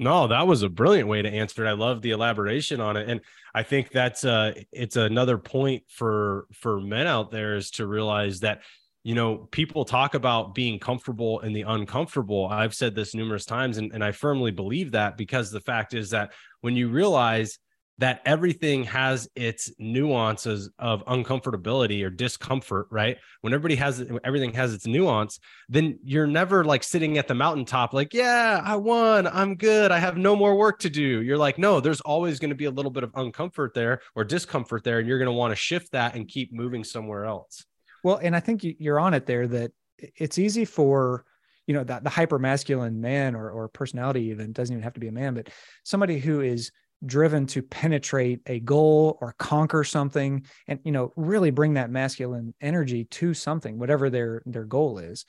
[0.00, 1.68] No, that was a brilliant way to answer it.
[1.68, 3.20] I love the elaboration on it, and
[3.52, 8.38] I think that's uh, it's another point for for men out there is to realize
[8.40, 8.62] that
[9.02, 12.46] you know people talk about being comfortable in the uncomfortable.
[12.46, 16.10] I've said this numerous times, and, and I firmly believe that because the fact is
[16.10, 17.58] that when you realize
[17.98, 23.18] that everything has its nuances of uncomfortability or discomfort, right?
[23.40, 27.92] When everybody has everything has its nuance, then you're never like sitting at the mountaintop,
[27.92, 31.22] like, yeah, I won, I'm good, I have no more work to do.
[31.22, 34.24] You're like, no, there's always going to be a little bit of uncomfort there or
[34.24, 37.64] discomfort there, and you're going to want to shift that and keep moving somewhere else.
[38.04, 41.24] Well, and I think you're on it there that it's easy for
[41.66, 45.00] you know that the hyper masculine man or, or personality even doesn't even have to
[45.00, 45.50] be a man but
[45.84, 46.70] somebody who is
[47.04, 52.54] driven to penetrate a goal or conquer something and you know really bring that masculine
[52.60, 55.24] energy to something whatever their their goal is.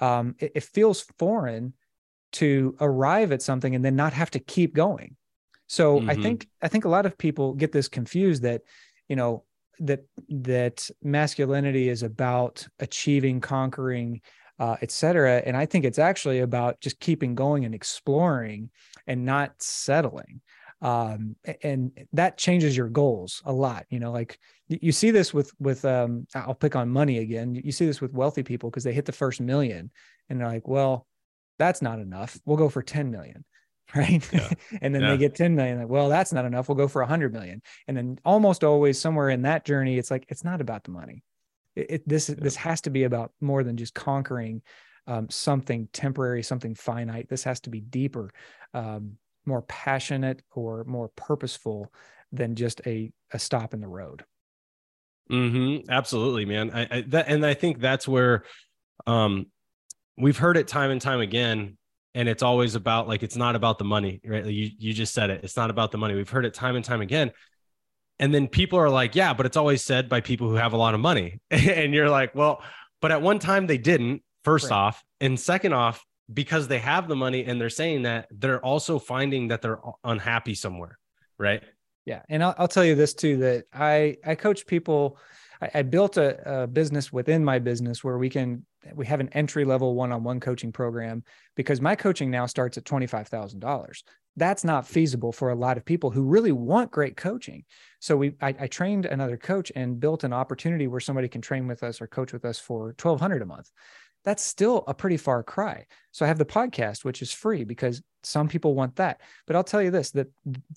[0.00, 1.72] Um, it, it, feels foreign
[2.30, 5.16] to arrive at something and then not have to keep going.
[5.66, 6.10] So mm-hmm.
[6.10, 8.62] i think i think a lot of people get this confused that
[9.08, 9.44] you know
[9.80, 14.20] that that masculinity is about achieving conquering
[14.58, 18.70] uh, etc and i think it's actually about just keeping going and exploring
[19.06, 20.40] and not settling
[20.80, 24.38] um, and that changes your goals a lot you know like
[24.68, 27.54] you see this with with um, i'll pick on money again.
[27.54, 29.90] You see this with wealthy people because they hit the first million
[30.28, 31.06] and they're like well
[31.58, 32.38] that's not enough.
[32.44, 33.44] We'll go for 10 million
[33.96, 34.26] right?
[34.32, 34.50] Yeah.
[34.82, 35.10] and then yeah.
[35.10, 36.68] they get 10 million like well that's not enough.
[36.68, 37.62] We'll go for 100 million.
[37.86, 41.22] And then almost always somewhere in that journey it's like it's not about the money.
[41.74, 42.36] It, it this yeah.
[42.38, 44.62] this has to be about more than just conquering
[45.06, 47.28] um, something temporary something finite.
[47.30, 48.30] This has to be deeper
[48.74, 49.16] um,
[49.48, 51.92] more passionate or more purposeful
[52.30, 54.24] than just a, a stop in the road.
[55.30, 55.90] Mm-hmm.
[55.90, 56.70] Absolutely, man.
[56.72, 58.44] I, I that, and I think that's where
[59.06, 59.46] um,
[60.16, 61.76] we've heard it time and time again.
[62.14, 64.44] And it's always about like it's not about the money, right?
[64.44, 65.44] You you just said it.
[65.44, 66.14] It's not about the money.
[66.14, 67.32] We've heard it time and time again.
[68.18, 70.76] And then people are like, yeah, but it's always said by people who have a
[70.76, 71.40] lot of money.
[71.50, 72.62] and you're like, well,
[73.00, 74.76] but at one time they didn't, first right.
[74.76, 75.04] off.
[75.20, 79.48] And second off, because they have the money and they're saying that they're also finding
[79.48, 80.98] that they're unhappy somewhere
[81.38, 81.62] right?
[82.04, 85.18] Yeah and i'll, I'll tell you this too that i i coach people
[85.60, 88.64] i, I built a, a, business within my business where we can
[88.94, 91.22] we have an entry level one-on-one coaching program
[91.54, 94.02] because my coaching now starts at $25000
[94.38, 97.64] that's not feasible for a lot of people who really want great coaching.
[97.98, 101.66] So we I, I trained another coach and built an opportunity where somebody can train
[101.66, 103.70] with us or coach with us for 1200 a month
[104.28, 105.86] that's still a pretty far cry.
[106.12, 109.22] So I have the podcast, which is free because some people want that.
[109.46, 110.26] But I'll tell you this: that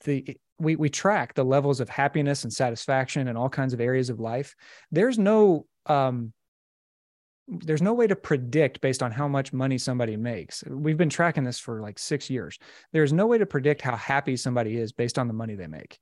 [0.05, 4.09] the we we track the levels of happiness and satisfaction in all kinds of areas
[4.09, 4.55] of life.
[4.89, 6.31] There's no um,
[7.49, 10.63] there's no way to predict based on how much money somebody makes.
[10.65, 12.57] We've been tracking this for like six years.
[12.93, 15.99] There's no way to predict how happy somebody is based on the money they make.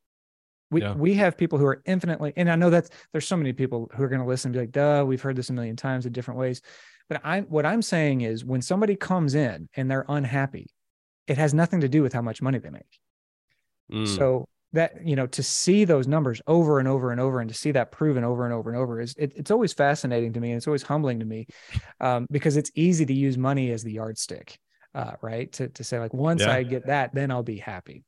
[0.70, 0.94] We yeah.
[0.94, 4.04] we have people who are infinitely, and I know that there's so many people who
[4.04, 6.14] are going to listen and be like, "Duh, we've heard this a million times in
[6.14, 6.62] different ways."
[7.10, 10.68] But I, what I'm saying is, when somebody comes in and they're unhappy,
[11.28, 13.00] it has nothing to do with how much money they make.
[13.92, 14.08] Mm.
[14.08, 17.56] So that you know to see those numbers over and over and over and to
[17.56, 20.52] see that proven over and over and over is it, it's always fascinating to me
[20.52, 21.48] and it's always humbling to me
[22.00, 24.60] um, because it's easy to use money as the yardstick
[24.94, 26.54] uh, right to, to say like once yeah.
[26.54, 28.04] i get that then i'll be happy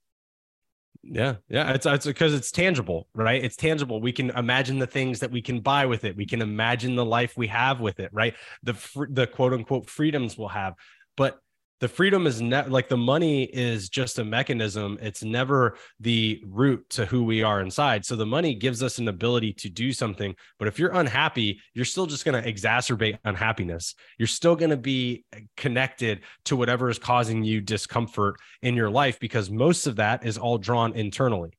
[1.04, 3.44] yeah, yeah, it's it's because it's tangible, right?
[3.44, 4.02] It's tangible.
[4.02, 6.16] We can imagine the things that we can buy with it.
[6.16, 8.36] We can imagine the life we have with it, right?
[8.64, 8.78] The
[9.10, 10.76] the quote unquote freedoms we'll have.
[11.18, 11.40] But
[11.82, 16.88] the freedom is not like the money is just a mechanism it's never the root
[16.89, 20.34] to who we are inside so the money gives us an ability to do something
[20.58, 24.78] but if you're unhappy you're still just going to exacerbate unhappiness you're still going to
[24.78, 25.26] be
[25.58, 30.38] connected to whatever is causing you discomfort in your life because most of that is
[30.38, 31.52] all drawn internally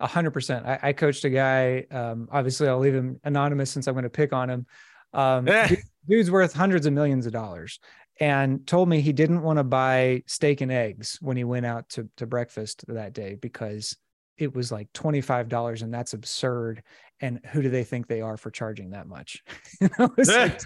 [0.00, 0.64] a hundred percent.
[0.66, 1.84] I coached a guy.
[1.90, 4.66] Um, obviously, I'll leave him anonymous since I'm going to pick on him.
[5.12, 5.46] Um,
[6.08, 7.78] dude's worth hundreds of millions of dollars,
[8.20, 11.88] and told me he didn't want to buy steak and eggs when he went out
[11.88, 13.96] to, to breakfast that day because
[14.36, 16.82] it was like $25 and that's absurd.
[17.20, 19.42] And who do they think they are for charging that much?
[20.18, 20.60] like,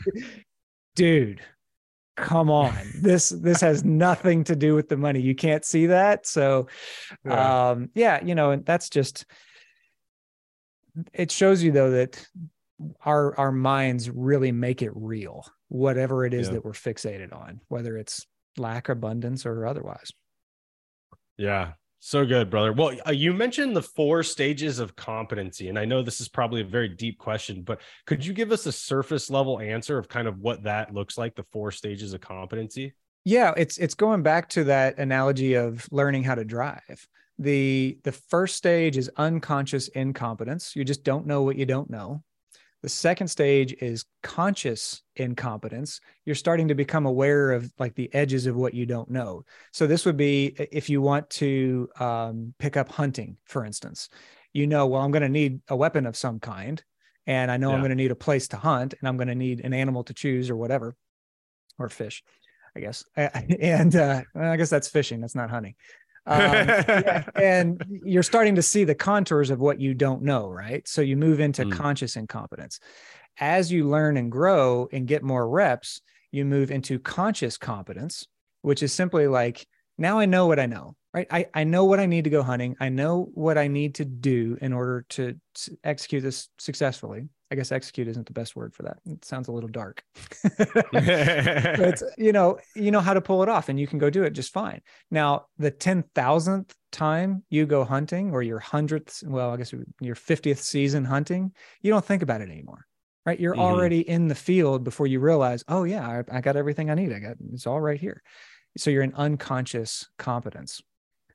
[0.96, 1.40] dude,
[2.16, 2.76] come on.
[3.00, 5.20] This this has nothing to do with the money.
[5.20, 6.26] You can't see that.
[6.26, 6.68] So
[7.28, 9.26] um yeah, you know, and that's just
[11.12, 12.24] it shows you though that
[13.04, 16.54] our our minds really make it real whatever it is yeah.
[16.54, 20.12] that we're fixated on whether it's lack abundance or otherwise.
[21.36, 21.72] Yeah.
[21.98, 22.72] So good brother.
[22.72, 26.60] Well uh, you mentioned the four stages of competency and i know this is probably
[26.60, 30.28] a very deep question but could you give us a surface level answer of kind
[30.28, 32.94] of what that looks like the four stages of competency?
[33.24, 37.08] Yeah it's it's going back to that analogy of learning how to drive.
[37.38, 40.76] The the first stage is unconscious incompetence.
[40.76, 42.22] You just don't know what you don't know
[42.84, 46.02] the second stage is conscious incompetence.
[46.26, 49.46] You're starting to become aware of like the edges of what you don't know.
[49.72, 54.10] So this would be if you want to um, pick up hunting, for instance.
[54.52, 56.84] You know, well, I'm going to need a weapon of some kind,
[57.26, 57.76] and I know yeah.
[57.76, 60.04] I'm going to need a place to hunt, and I'm going to need an animal
[60.04, 60.94] to choose or whatever,
[61.78, 62.22] or fish,
[62.76, 63.02] I guess.
[63.16, 65.22] And uh, I guess that's fishing.
[65.22, 65.74] That's not hunting.
[66.26, 70.86] Um, yeah, and you're starting to see the contours of what you don't know, right?
[70.88, 71.72] So you move into mm.
[71.72, 72.80] conscious incompetence.
[73.38, 78.26] As you learn and grow and get more reps, you move into conscious competence,
[78.62, 79.66] which is simply like,
[79.98, 81.26] now I know what I know, right?
[81.30, 82.76] I, I know what I need to go hunting.
[82.80, 85.38] I know what I need to do in order to
[85.84, 87.28] execute this successfully.
[87.50, 88.98] I guess execute isn't the best word for that.
[89.06, 90.02] It sounds a little dark.
[90.92, 94.22] but you know, you know how to pull it off and you can go do
[94.22, 94.80] it just fine.
[95.10, 100.58] Now, the 10,000th time you go hunting or your 100th, well, I guess your 50th
[100.58, 101.52] season hunting,
[101.82, 102.86] you don't think about it anymore.
[103.26, 103.40] Right?
[103.40, 103.62] You're mm-hmm.
[103.62, 107.10] already in the field before you realize, "Oh yeah, I, I got everything I need.
[107.10, 108.22] I got it's all right here."
[108.76, 110.82] So you're in unconscious competence.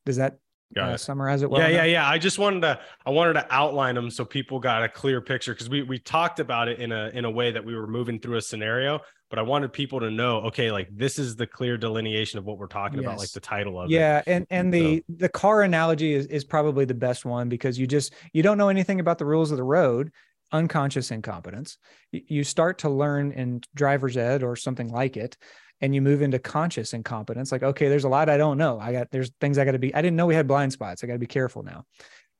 [0.05, 0.37] Does that
[0.73, 0.97] Got uh, it.
[0.99, 1.61] Summarize it well.
[1.61, 1.85] Yeah, enough?
[1.85, 2.09] yeah, yeah.
[2.09, 5.53] I just wanted to I wanted to outline them so people got a clear picture
[5.53, 8.19] because we we talked about it in a in a way that we were moving
[8.19, 8.99] through a scenario,
[9.31, 12.59] but I wanted people to know, okay, like this is the clear delineation of what
[12.59, 13.07] we're talking yes.
[13.07, 14.23] about, like the title of yeah, it.
[14.27, 15.15] Yeah, and and the so.
[15.17, 18.69] the car analogy is is probably the best one because you just you don't know
[18.69, 20.11] anything about the rules of the road
[20.51, 21.77] unconscious incompetence.
[22.11, 25.37] You start to learn in driver's ed or something like it
[25.81, 28.79] and you move into conscious incompetence like okay there's a lot i don't know.
[28.79, 31.03] I got there's things i got to be i didn't know we had blind spots.
[31.03, 31.85] I got to be careful now.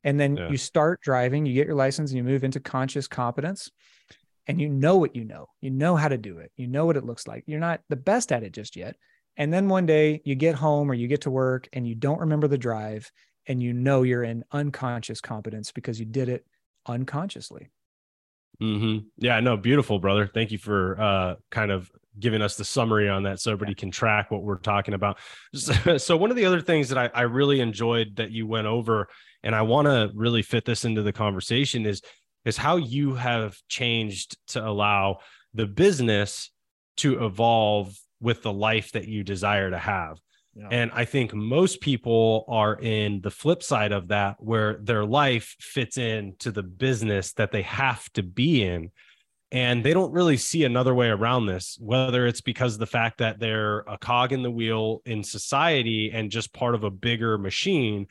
[0.04, 0.50] And then yeah.
[0.50, 3.70] you start driving you get your license and you move into conscious competence
[4.50, 5.48] and you know what you know.
[5.62, 6.52] You know how to do it.
[6.58, 7.44] You know what it looks like.
[7.46, 8.96] You're not the best at it just yet.
[9.38, 12.20] And then one day you get home or you get to work and you don't
[12.20, 13.12] remember the drive
[13.46, 16.46] and you know you're in unconscious competence because you did it
[16.88, 17.70] unconsciously.
[18.60, 19.06] Mm-hmm.
[19.18, 20.28] Yeah, no, beautiful, brother.
[20.28, 23.92] Thank you for uh, kind of giving us the summary on that so everybody can
[23.92, 25.18] track what we're talking about.
[25.98, 29.08] So, one of the other things that I, I really enjoyed that you went over,
[29.44, 32.02] and I want to really fit this into the conversation is
[32.46, 35.20] is how you have changed to allow
[35.54, 36.52] the business
[36.98, 40.20] to evolve with the life that you desire to have.
[40.72, 45.56] And I think most people are in the flip side of that, where their life
[45.60, 48.92] fits into the business that they have to be in.
[49.52, 53.18] And they don't really see another way around this whether it's because of the fact
[53.18, 57.38] that they're a cog in the wheel in society and just part of a bigger
[57.38, 58.08] machine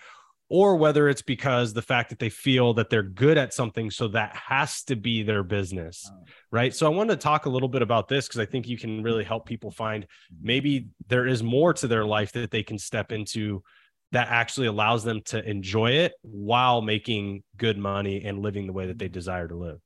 [0.51, 4.09] or whether it's because the fact that they feel that they're good at something so
[4.09, 6.25] that has to be their business oh.
[6.51, 8.79] right so i want to talk a little bit about this because i think you
[8.79, 10.07] can really help people find
[10.41, 13.63] maybe there is more to their life that they can step into
[14.11, 18.87] that actually allows them to enjoy it while making good money and living the way
[18.87, 19.79] that they desire to live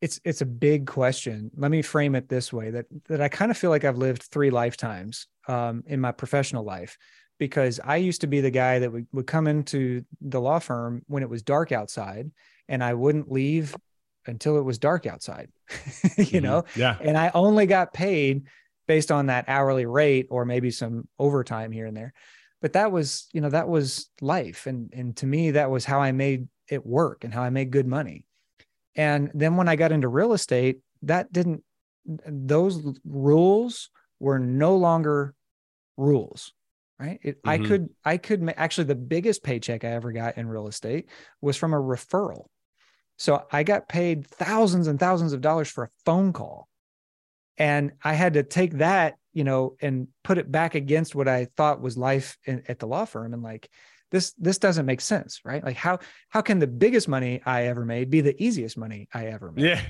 [0.00, 3.50] it's it's a big question let me frame it this way that that i kind
[3.50, 6.96] of feel like i've lived three lifetimes um, in my professional life
[7.38, 11.02] because I used to be the guy that would, would come into the law firm
[11.06, 12.30] when it was dark outside
[12.68, 13.74] and I wouldn't leave
[14.26, 16.44] until it was dark outside, you mm-hmm.
[16.44, 16.64] know?
[16.76, 16.96] Yeah.
[17.00, 18.46] And I only got paid
[18.86, 22.12] based on that hourly rate or maybe some overtime here and there.
[22.60, 24.66] But that was, you know, that was life.
[24.66, 27.70] And, and to me, that was how I made it work and how I made
[27.70, 28.26] good money.
[28.98, 31.62] And then when I got into real estate, that didn't,
[32.04, 33.90] those rules
[34.20, 35.34] were no longer
[35.96, 36.52] rules
[36.98, 37.18] right?
[37.22, 37.48] It, mm-hmm.
[37.48, 41.08] i could i could actually the biggest paycheck i ever got in real estate
[41.40, 42.46] was from a referral.
[43.16, 46.68] So i got paid thousands and thousands of dollars for a phone call.
[47.56, 51.46] And i had to take that you know and put it back against what i
[51.56, 53.68] thought was life in, at the law firm and like
[54.10, 55.62] this this doesn't make sense right?
[55.62, 55.98] Like how
[56.28, 59.64] how can the biggest money i ever made be the easiest money i ever made?
[59.64, 59.80] Yeah.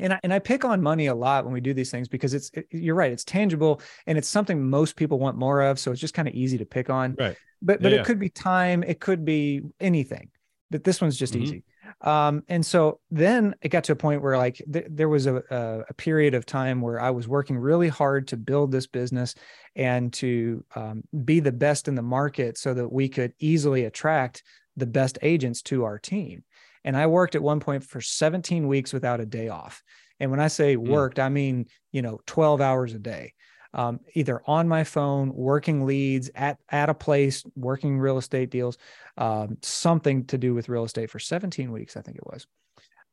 [0.00, 2.32] And I, and I pick on money a lot when we do these things because
[2.32, 5.90] it's it, you're right it's tangible and it's something most people want more of so
[5.90, 7.16] it's just kind of easy to pick on.
[7.18, 7.36] Right.
[7.60, 8.04] But but yeah, it yeah.
[8.04, 10.30] could be time it could be anything
[10.70, 11.42] but this one's just mm-hmm.
[11.42, 11.64] easy
[12.02, 15.36] um and so then it got to a point where like th- there was a,
[15.50, 19.34] a, a period of time where i was working really hard to build this business
[19.76, 24.42] and to um, be the best in the market so that we could easily attract
[24.76, 26.42] the best agents to our team
[26.84, 29.82] and I worked at one point for 17 weeks without a day off.
[30.20, 30.88] And when I say hmm.
[30.88, 31.24] worked, mm.
[31.24, 33.34] I mean, you know, 12 hours a day,
[33.74, 38.78] um, either on my phone, working leads at, at a place, working real estate deals,
[39.16, 42.46] um, something to do with real estate for 17 weeks, I think it was.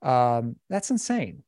[0.02, 1.44] Um, that's insane.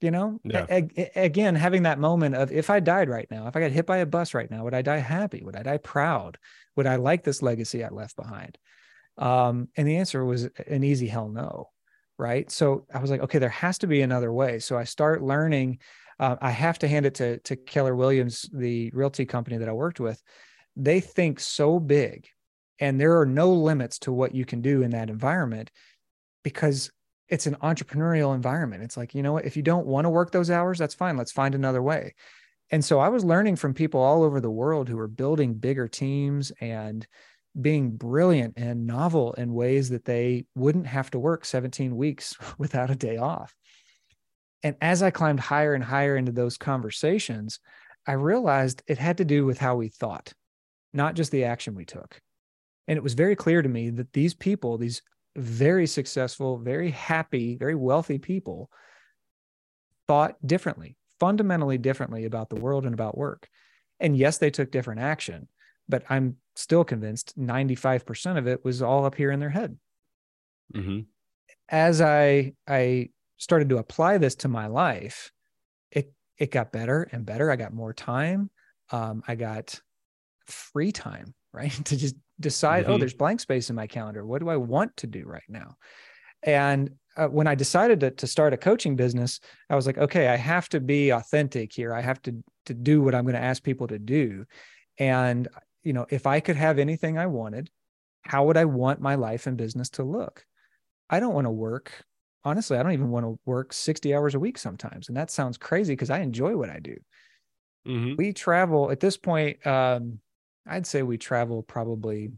[0.00, 0.64] You know, yeah.
[0.70, 3.70] a- a- again, having that moment of if I died right now, if I got
[3.70, 5.42] hit by a bus right now, would I die happy?
[5.44, 6.38] Would I die proud?
[6.76, 8.56] Would I like this legacy I left behind?
[9.18, 11.68] Um, and the answer was an easy hell no.
[12.16, 12.50] Right.
[12.50, 14.58] So I was like, okay, there has to be another way.
[14.58, 15.78] So I start learning.
[16.20, 19.72] Uh, I have to hand it to, to Keller Williams, the realty company that I
[19.72, 20.22] worked with.
[20.76, 22.28] They think so big
[22.78, 25.70] and there are no limits to what you can do in that environment
[26.42, 26.90] because
[27.28, 28.82] it's an entrepreneurial environment.
[28.82, 31.16] It's like, you know what, if you don't want to work those hours, that's fine.
[31.16, 32.14] Let's find another way.
[32.70, 35.88] And so I was learning from people all over the world who are building bigger
[35.88, 37.06] teams and
[37.60, 42.90] being brilliant and novel in ways that they wouldn't have to work 17 weeks without
[42.90, 43.54] a day off.
[44.62, 47.60] And as I climbed higher and higher into those conversations,
[48.06, 50.32] I realized it had to do with how we thought,
[50.92, 52.20] not just the action we took.
[52.88, 55.02] And it was very clear to me that these people, these
[55.36, 58.70] very successful, very happy, very wealthy people,
[60.08, 63.48] thought differently, fundamentally differently about the world and about work.
[64.00, 65.46] And yes, they took different action,
[65.88, 69.78] but I'm still convinced 95% of it was all up here in their head.
[70.74, 71.00] Mm-hmm.
[71.68, 73.10] As I I
[73.40, 75.32] started to apply this to my life,
[75.90, 77.50] it it got better and better.
[77.50, 78.50] I got more time.
[78.92, 79.80] Um, I got
[80.46, 81.72] free time, right?
[81.86, 82.92] to just decide, oh, mm-hmm.
[82.92, 84.24] oh, there's blank space in my calendar.
[84.24, 85.76] What do I want to do right now?
[86.42, 90.28] And uh, when I decided to, to start a coaching business, I was like, okay,
[90.28, 91.92] I have to be authentic here.
[91.92, 92.36] I have to
[92.66, 94.44] to do what I'm going to ask people to do.
[94.98, 95.48] And
[95.82, 97.70] you know, if I could have anything I wanted,
[98.22, 100.44] how would I want my life and business to look?
[101.08, 102.04] I don't want to work.
[102.44, 105.08] Honestly, I don't even want to work 60 hours a week sometimes.
[105.08, 106.96] And that sounds crazy because I enjoy what I do.
[107.86, 108.14] Mm-hmm.
[108.16, 110.18] We travel at this point, um,
[110.66, 112.32] I'd say we travel probably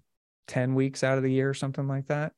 [0.48, 2.32] 10 weeks out of the year or something like that.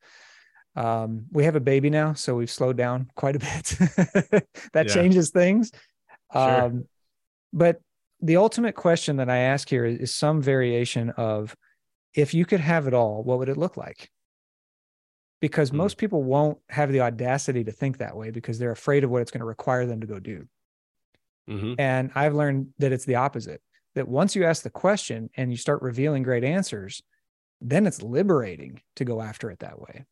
[0.77, 3.77] Um, we have a baby now, so we've slowed down quite a bit.
[4.73, 4.95] that yeah.
[4.95, 5.71] changes things.
[6.33, 6.65] Sure.
[6.65, 6.85] Um,
[7.53, 7.81] but
[8.21, 11.55] the ultimate question that I ask here is, is some variation of
[12.15, 14.11] if you could have it all, what would it look like?
[15.45, 19.05] Because mm most people won't have the audacity to think that way because they're afraid
[19.05, 20.49] of what it's going to require them to go do.
[21.51, 21.75] Mm-hmm.
[21.79, 23.61] And I've learned that it's the opposite.
[23.95, 27.03] That once you ask the question and you start revealing great answers,
[27.61, 30.07] then it's liberating to go after it that way.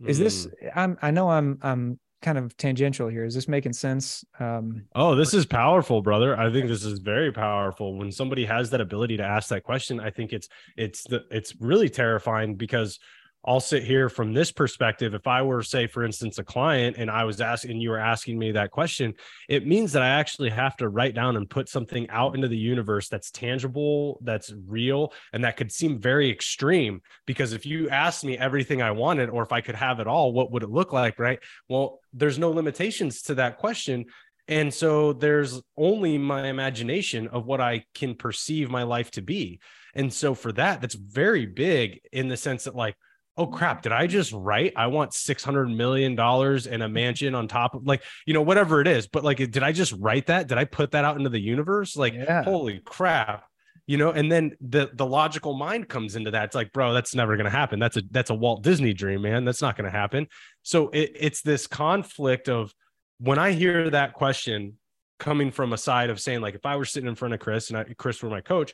[0.00, 0.46] mm Is this?
[0.46, 0.72] Mm.
[0.74, 0.98] I'm.
[1.02, 1.58] I know I'm.
[1.60, 3.26] I'm kind of tangential here.
[3.26, 4.24] Is this making sense?
[4.40, 6.34] Um, oh, this is powerful, brother.
[6.34, 7.98] I think this is very powerful.
[7.98, 10.48] When somebody has that ability to ask that question, I think it's
[10.78, 12.98] it's the it's really terrifying because
[13.46, 15.12] I'll sit here from this perspective.
[15.12, 18.38] If I were, say, for instance, a client and I was asking, you were asking
[18.38, 19.14] me that question,
[19.48, 22.56] it means that I actually have to write down and put something out into the
[22.56, 27.02] universe that's tangible, that's real, and that could seem very extreme.
[27.26, 30.32] Because if you asked me everything I wanted, or if I could have it all,
[30.32, 31.18] what would it look like?
[31.18, 31.38] Right.
[31.68, 34.06] Well, there's no limitations to that question.
[34.46, 39.60] And so there's only my imagination of what I can perceive my life to be.
[39.94, 42.96] And so for that, that's very big in the sense that, like,
[43.36, 47.74] oh crap, did I just write I want $600 million and a mansion on top
[47.74, 49.06] of like, you know, whatever it is.
[49.06, 50.46] But like, did I just write that?
[50.46, 51.96] Did I put that out into the universe?
[51.96, 52.44] Like, yeah.
[52.44, 53.44] holy crap.
[53.86, 56.44] You know, and then the the logical mind comes into that.
[56.44, 57.78] It's like, bro, that's never gonna happen.
[57.78, 59.44] That's a that's a Walt Disney dream, man.
[59.44, 60.26] That's not gonna happen.
[60.62, 62.72] So it, it's this conflict of
[63.18, 64.78] when I hear that question
[65.18, 67.68] coming from a side of saying, like, if I were sitting in front of Chris
[67.68, 68.72] and I, Chris were my coach,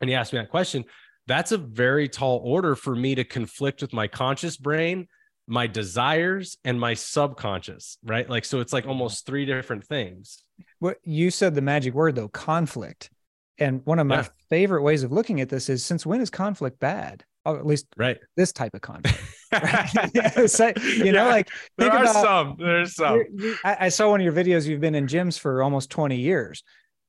[0.00, 0.84] and he asked me that question,
[1.28, 5.06] that's a very tall order for me to conflict with my conscious brain
[5.48, 8.28] my desires and my subconscious right?
[8.28, 8.90] Like so it's like mm-hmm.
[8.90, 10.44] almost three different things.
[10.78, 13.10] What you said the magic word though conflict.
[13.60, 14.28] And one of my yeah.
[14.50, 17.24] favorite ways of looking at this is since when is conflict bad?
[17.44, 18.18] Or oh, at least right.
[18.36, 19.18] this type of conflict.
[20.48, 21.48] So, you know like
[21.78, 23.24] there are about, some there's some.
[23.64, 26.62] I, I saw one of your videos you've been in gyms for almost 20 years.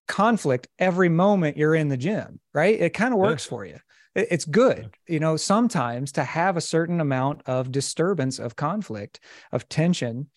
[0.08, 2.80] Conflict every moment you're in the gym right?
[2.80, 3.50] It kind of works yeah.
[3.50, 3.80] for you
[4.16, 9.20] it's good you know sometimes to have a certain amount of disturbance of conflict
[9.52, 10.28] of tension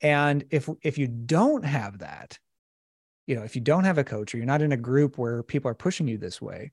[0.00, 2.38] and if if you don't have that
[3.26, 5.42] you know if you don't have a coach or you're not in a group where
[5.42, 6.72] people are pushing you this way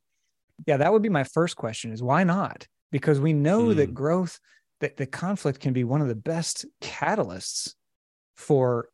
[0.68, 3.76] yeah that would be my first question is why not because we know mm.
[3.76, 4.40] that growth
[4.80, 7.74] that the conflict can be one of the best catalysts
[8.36, 8.90] for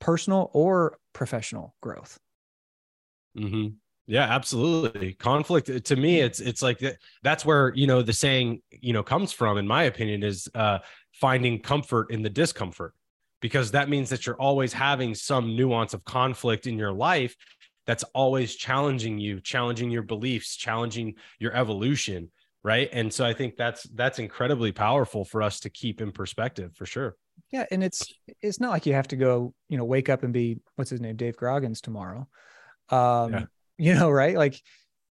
[0.00, 2.18] personal or professional growth
[3.38, 3.68] mm-hmm.
[4.06, 5.14] Yeah, absolutely.
[5.14, 6.82] Conflict uh, to me, it's it's like
[7.22, 10.78] that's where you know the saying you know comes from, in my opinion, is uh,
[11.12, 12.94] finding comfort in the discomfort,
[13.40, 17.34] because that means that you're always having some nuance of conflict in your life
[17.86, 22.30] that's always challenging you, challenging your beliefs, challenging your evolution,
[22.62, 22.90] right?
[22.92, 26.84] And so I think that's that's incredibly powerful for us to keep in perspective, for
[26.84, 27.16] sure.
[27.50, 30.32] Yeah, and it's it's not like you have to go, you know, wake up and
[30.34, 32.28] be what's his name, Dave Goggins tomorrow.
[32.90, 33.44] Um, yeah
[33.78, 34.36] you know, right?
[34.36, 34.60] Like,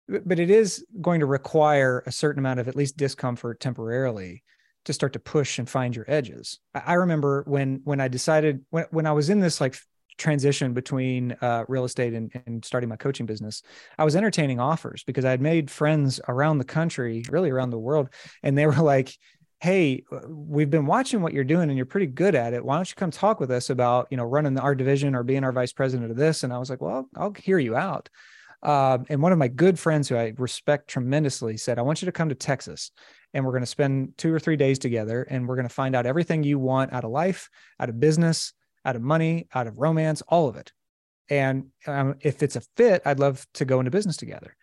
[0.09, 4.43] but it is going to require a certain amount of at least discomfort temporarily
[4.85, 6.61] to start to push and find your edges.
[6.75, 9.77] I remember when when I decided when when I was in this like
[10.17, 13.63] transition between uh, real estate and, and starting my coaching business,
[13.99, 17.79] I was entertaining offers because I had made friends around the country, really around the
[17.79, 18.09] world,
[18.45, 19.13] and they were like,
[19.61, 22.65] "Hey, we've been watching what you're doing, and you're pretty good at it.
[22.65, 25.43] Why don't you come talk with us about you know running our division or being
[25.43, 28.09] our vice president of this?" And I was like, "Well, I'll hear you out."
[28.63, 32.07] Um, and one of my good friends who I respect tremendously said, I want you
[32.07, 32.91] to come to Texas
[33.35, 35.95] and we're going to spend two or three days together and we're going to find
[35.95, 38.53] out everything you want out of life, out of business,
[38.85, 40.73] out of money, out of romance, all of it.
[41.29, 44.57] And um, if it's a fit, I'd love to go into business together.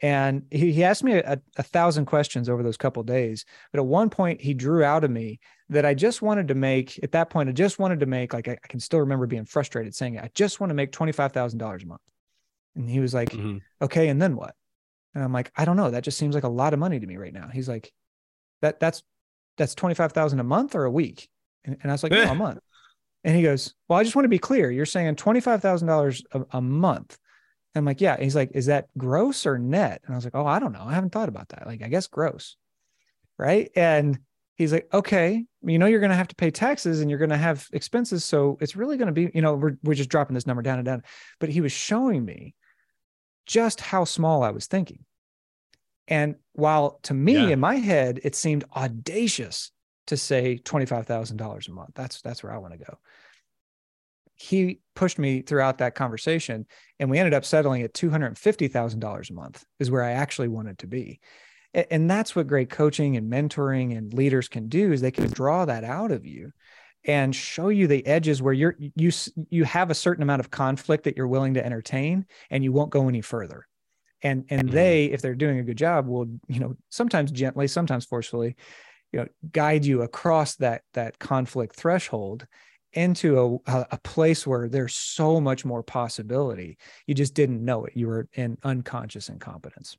[0.00, 3.44] And he, he asked me a, a thousand questions over those couple days.
[3.72, 5.40] But at one point, he drew out of me
[5.70, 8.48] that I just wanted to make, at that point, I just wanted to make, like,
[8.48, 11.86] I, I can still remember being frustrated saying, I just want to make $25,000 a
[11.86, 12.00] month.
[12.78, 13.58] And he was like, mm-hmm.
[13.82, 14.54] okay, and then what?
[15.14, 15.90] And I'm like, I don't know.
[15.90, 17.48] That just seems like a lot of money to me right now.
[17.52, 17.92] He's like,
[18.62, 19.02] that that's
[19.56, 21.28] that's 25,000 a month or a week.
[21.64, 22.60] And, and I was like, no, a month.
[23.24, 24.70] And he goes, well, I just want to be clear.
[24.70, 27.18] You're saying $25,000 a month.
[27.74, 28.14] And I'm like, yeah.
[28.14, 30.00] And he's like, is that gross or net?
[30.04, 30.84] And I was like, oh, I don't know.
[30.86, 31.66] I haven't thought about that.
[31.66, 32.56] Like, I guess gross.
[33.36, 33.70] Right.
[33.74, 34.20] And
[34.54, 37.30] he's like, okay, you know, you're going to have to pay taxes and you're going
[37.30, 38.24] to have expenses.
[38.24, 40.78] So it's really going to be, you know, we're, we're just dropping this number down
[40.78, 41.02] and down.
[41.40, 42.54] But he was showing me
[43.48, 45.04] just how small I was thinking.
[46.06, 47.48] And while to me yeah.
[47.48, 49.72] in my head, it seemed audacious
[50.06, 51.90] to say $25,000 a month.
[51.94, 52.98] That's, that's where I want to go.
[54.36, 56.66] He pushed me throughout that conversation
[57.00, 60.86] and we ended up settling at $250,000 a month is where I actually wanted to
[60.86, 61.20] be.
[61.74, 65.64] And that's what great coaching and mentoring and leaders can do is they can draw
[65.64, 66.52] that out of you
[67.08, 69.10] and show you the edges where you're you
[69.48, 72.90] you have a certain amount of conflict that you're willing to entertain and you won't
[72.90, 73.66] go any further.
[74.22, 74.76] And and mm-hmm.
[74.76, 78.56] they if they're doing a good job will you know sometimes gently sometimes forcefully
[79.12, 82.46] you know guide you across that that conflict threshold
[82.92, 86.78] into a, a place where there's so much more possibility.
[87.06, 87.92] You just didn't know it.
[87.96, 89.96] You were in unconscious incompetence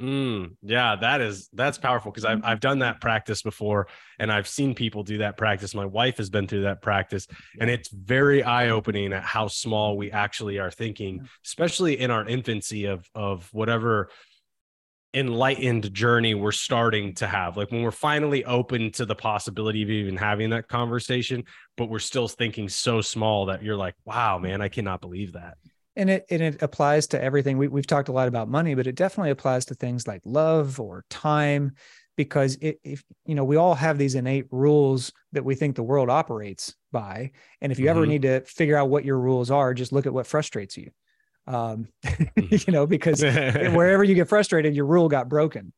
[0.00, 3.88] Mm, yeah, that is that's powerful because I've I've done that practice before
[4.20, 5.74] and I've seen people do that practice.
[5.74, 7.26] My wife has been through that practice
[7.60, 12.84] and it's very eye-opening at how small we actually are thinking, especially in our infancy
[12.84, 14.10] of of whatever
[15.14, 17.56] enlightened journey we're starting to have.
[17.56, 21.42] Like when we're finally open to the possibility of even having that conversation
[21.76, 25.56] but we're still thinking so small that you're like wow man i cannot believe that
[25.98, 28.86] and it and it applies to everything we, we've talked a lot about money but
[28.86, 31.72] it definitely applies to things like love or time
[32.16, 35.82] because it, if you know we all have these innate rules that we think the
[35.82, 37.30] world operates by
[37.60, 37.98] and if you mm-hmm.
[37.98, 40.90] ever need to figure out what your rules are just look at what frustrates you
[41.48, 41.88] um,
[42.36, 45.72] you know, because wherever you get frustrated, your rule got broken.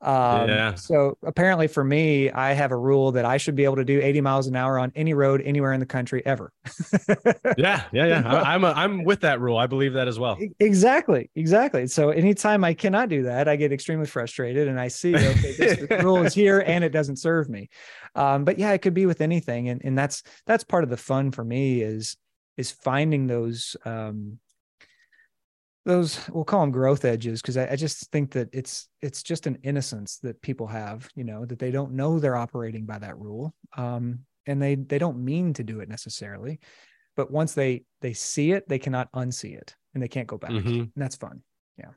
[0.00, 0.74] Um, yeah.
[0.74, 4.00] So apparently, for me, I have a rule that I should be able to do
[4.00, 6.52] 80 miles an hour on any road anywhere in the country ever.
[7.56, 8.22] yeah, yeah, yeah.
[8.46, 9.58] I, am a, I'm with that rule.
[9.58, 10.38] I believe that as well.
[10.60, 11.88] Exactly, exactly.
[11.88, 15.88] So anytime I cannot do that, I get extremely frustrated, and I see okay, this,
[15.88, 17.68] this rule is here and it doesn't serve me.
[18.14, 20.96] Um, but yeah, it could be with anything, and and that's that's part of the
[20.96, 22.16] fun for me is
[22.56, 24.38] is finding those um,
[25.88, 29.46] those we'll call them growth edges because I, I, just think that it's it's just
[29.46, 33.18] an innocence that people have you know that they don't know they're operating by that
[33.18, 36.60] rule um, and they they don't mean to do it necessarily
[37.16, 40.50] but once they they see it they cannot unsee it and they can't go back
[40.50, 40.68] mm-hmm.
[40.68, 41.42] and that's fun
[41.78, 41.90] yeah.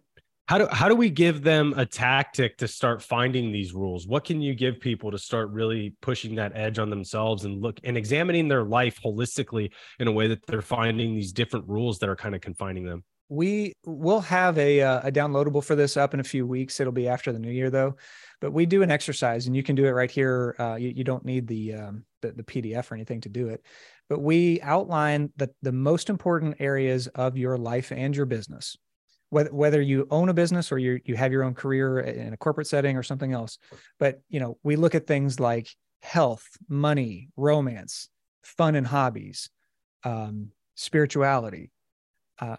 [0.48, 4.06] How do how do we give them a tactic to start finding these rules?
[4.06, 7.80] What can you give people to start really pushing that edge on themselves and look
[7.84, 12.10] and examining their life holistically in a way that they're finding these different rules that
[12.10, 16.14] are kind of confining them we will have a, uh, a downloadable for this up
[16.14, 16.82] in a few weeks.
[16.82, 17.96] It'll be after the new year though,
[18.42, 20.54] but we do an exercise and you can do it right here.
[20.60, 23.66] Uh, you, you, don't need the, um, the, the PDF or anything to do it,
[24.10, 28.76] but we outline the, the most important areas of your life and your business.
[29.30, 32.38] Whether, whether you own a business or you you have your own career in a
[32.38, 33.60] corporate setting or something else,
[33.98, 35.70] but you know we look at things like
[36.02, 38.10] health, money, romance,
[38.44, 39.50] fun and hobbies,
[40.04, 41.72] um, spirituality,
[42.42, 42.58] uh,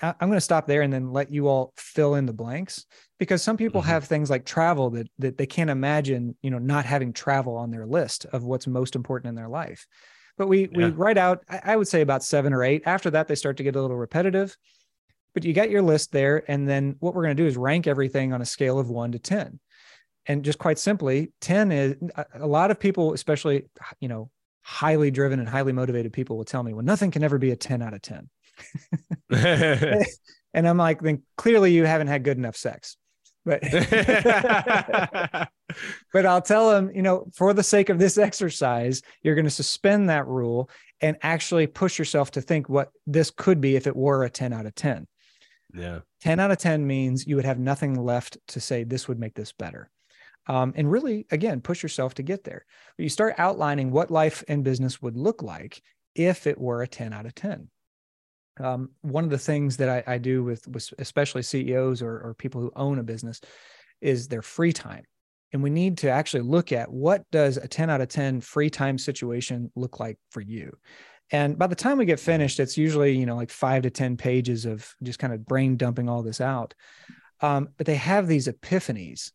[0.00, 2.86] I'm going to stop there and then let you all fill in the blanks
[3.18, 3.90] because some people mm-hmm.
[3.90, 7.70] have things like travel that that they can't imagine, you know, not having travel on
[7.70, 9.86] their list of what's most important in their life.
[10.36, 10.68] But we yeah.
[10.74, 12.82] we write out, I would say about seven or eight.
[12.86, 14.56] After that, they start to get a little repetitive.
[15.32, 17.86] But you got your list there, and then what we're going to do is rank
[17.86, 19.58] everything on a scale of one to ten.
[20.26, 21.96] And just quite simply, ten is
[22.34, 23.64] a lot of people, especially
[24.00, 24.30] you know,
[24.62, 27.56] highly driven and highly motivated people, will tell me, well, nothing can ever be a
[27.56, 28.28] ten out of ten
[29.30, 32.96] and I'm like, then clearly you haven't had good enough sex.
[33.44, 33.60] But
[36.12, 39.50] but I'll tell them, you know, for the sake of this exercise, you're going to
[39.50, 43.94] suspend that rule and actually push yourself to think what this could be if it
[43.94, 45.06] were a 10 out of 10.
[45.74, 46.00] Yeah.
[46.22, 49.34] 10 out of 10 means you would have nothing left to say this would make
[49.34, 49.90] this better.
[50.46, 52.64] Um, and really, again, push yourself to get there.
[52.96, 55.82] But you start outlining what life and business would look like
[56.14, 57.68] if it were a 10 out of 10
[58.60, 62.34] um, one of the things that I, I do with, with especially CEOs or, or
[62.34, 63.40] people who own a business
[64.00, 65.04] is their free time.
[65.52, 68.70] And we need to actually look at what does a 10 out of 10 free
[68.70, 70.76] time situation look like for you?
[71.30, 74.16] And by the time we get finished, it's usually, you know, like five to 10
[74.16, 76.74] pages of just kind of brain dumping all this out.
[77.40, 79.32] Um, but they have these epiphanies.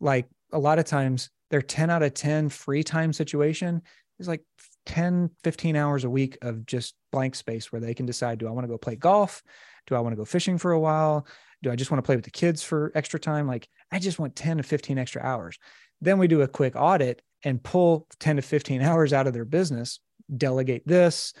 [0.00, 3.82] Like a lot of times, their 10 out of 10 free time situation
[4.18, 4.42] is like
[4.86, 8.50] 10, 15 hours a week of just blank space where they can decide do I
[8.50, 9.42] want to go play golf?
[9.86, 11.26] Do I want to go fishing for a while?
[11.62, 13.46] Do I just want to play with the kids for extra time?
[13.46, 15.58] Like, I just want 10 to 15 extra hours.
[16.00, 19.44] Then we do a quick audit and pull 10 to 15 hours out of their
[19.44, 20.00] business,
[20.34, 21.32] delegate this,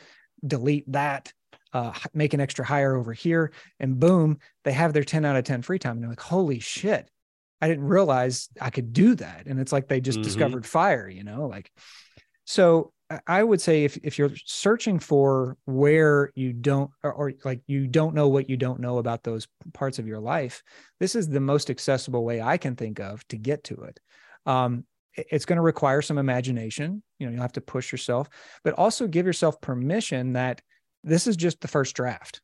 [0.46, 1.32] delete that,
[1.72, 5.44] uh, make an extra hire over here, and boom, they have their 10 out of
[5.44, 5.92] 10 free time.
[5.92, 7.08] And they're like, holy shit,
[7.60, 9.46] I didn't realize I could do that.
[9.46, 10.24] And it's like they just mm-hmm.
[10.24, 11.70] discovered fire, you know, like,
[12.44, 12.92] so
[13.26, 17.86] I would say if if you're searching for where you don't or, or, like you
[17.86, 20.62] don't know what you don't know about those parts of your life,
[21.00, 24.00] this is the most accessible way I can think of to get to it.
[24.46, 24.84] Um,
[25.16, 27.02] it's going to require some imagination.
[27.18, 28.28] You know, you'll have to push yourself,
[28.64, 30.62] but also give yourself permission that
[31.04, 32.40] this is just the first draft.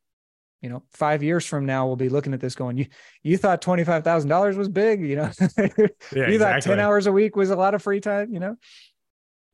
[0.61, 2.87] You know, five years from now, we'll be looking at this going, you
[3.23, 5.67] you thought twenty five thousand dollars was big, you know, yeah,
[6.13, 6.39] you exactly.
[6.39, 8.57] thought ten hours a week was a lot of free time, you know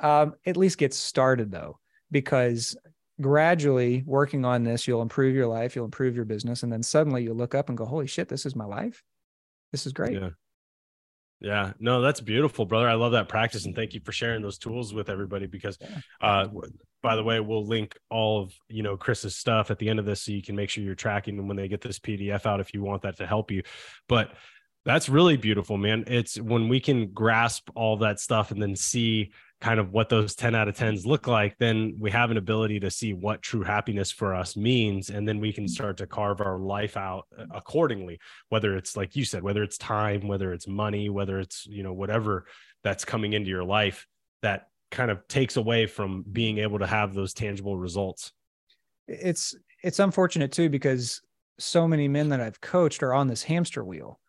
[0.04, 1.78] um, at least get started though,
[2.10, 2.76] because
[3.20, 7.22] gradually working on this, you'll improve your life, you'll improve your business, and then suddenly
[7.22, 9.02] you look up and go, "Holy shit, this is my life!
[9.72, 10.30] This is great." Yeah.
[11.40, 12.88] Yeah, no, that's beautiful, brother.
[12.88, 15.46] I love that practice, and thank you for sharing those tools with everybody.
[15.46, 15.76] Because,
[16.22, 16.46] uh,
[17.02, 20.06] by the way, we'll link all of you know Chris's stuff at the end of
[20.06, 22.60] this, so you can make sure you're tracking them when they get this PDF out
[22.60, 23.62] if you want that to help you.
[24.08, 24.32] But
[24.84, 26.04] that's really beautiful, man.
[26.06, 29.32] It's when we can grasp all that stuff and then see
[29.64, 32.78] kind of what those 10 out of 10s look like, then we have an ability
[32.78, 35.08] to see what true happiness for us means.
[35.08, 39.16] And then we can start to carve our life out uh, accordingly, whether it's like
[39.16, 42.44] you said, whether it's time, whether it's money, whether it's, you know, whatever
[42.82, 44.06] that's coming into your life
[44.42, 48.34] that kind of takes away from being able to have those tangible results.
[49.08, 51.22] It's, it's unfortunate too, because
[51.58, 54.20] so many men that I've coached are on this hamster wheel.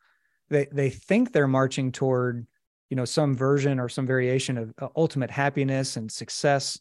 [0.49, 2.47] They, they think they're marching toward
[2.89, 6.79] you know some version or some variation of uh, ultimate happiness and success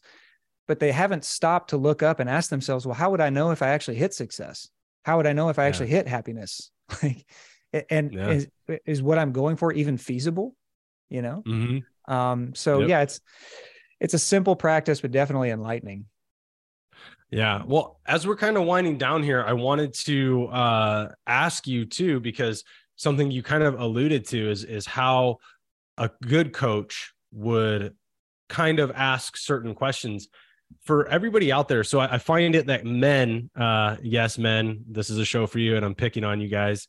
[0.67, 3.51] but they haven't stopped to look up and ask themselves well how would i know
[3.51, 4.69] if i actually hit success
[5.03, 5.67] how would i know if i yeah.
[5.67, 6.71] actually hit happiness
[7.03, 7.25] like
[7.89, 8.29] and yeah.
[8.29, 8.47] is,
[8.85, 10.55] is what i'm going for even feasible
[11.09, 12.13] you know mm-hmm.
[12.13, 12.89] um so yep.
[12.89, 13.21] yeah it's
[13.99, 16.05] it's a simple practice but definitely enlightening
[17.31, 21.85] yeah well as we're kind of winding down here i wanted to uh ask you
[21.85, 22.63] too because
[22.95, 25.37] something you kind of alluded to is is how
[25.97, 27.95] a good coach would
[28.49, 30.27] kind of ask certain questions
[30.81, 31.83] for everybody out there.
[31.83, 35.59] So I, I find it that men, uh, yes, men, this is a show for
[35.59, 36.87] you, and I'm picking on you guys.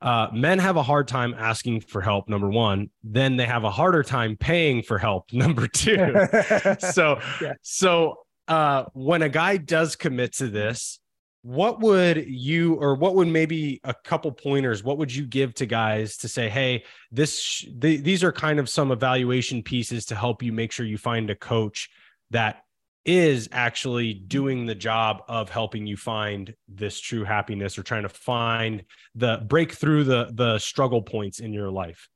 [0.00, 3.70] Uh, men have a hard time asking for help number one then they have a
[3.70, 6.12] harder time paying for help number two
[6.80, 7.52] so yeah.
[7.62, 8.16] so
[8.48, 10.98] uh, when a guy does commit to this
[11.42, 15.66] what would you or what would maybe a couple pointers what would you give to
[15.66, 20.42] guys to say hey this th- these are kind of some evaluation pieces to help
[20.42, 21.90] you make sure you find a coach
[22.30, 22.62] that
[23.04, 28.08] is actually doing the job of helping you find this true happiness or trying to
[28.08, 28.84] find
[29.14, 32.08] the break through the the struggle points in your life?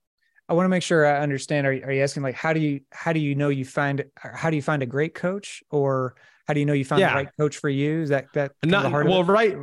[0.49, 1.67] I want to make sure i understand.
[1.67, 4.49] Are, are you asking like how do you how do you know you find how
[4.49, 6.15] do you find a great coach or
[6.47, 7.11] how do you know you found yeah.
[7.11, 8.03] the right coach for you?
[8.03, 9.57] Is that that not well, right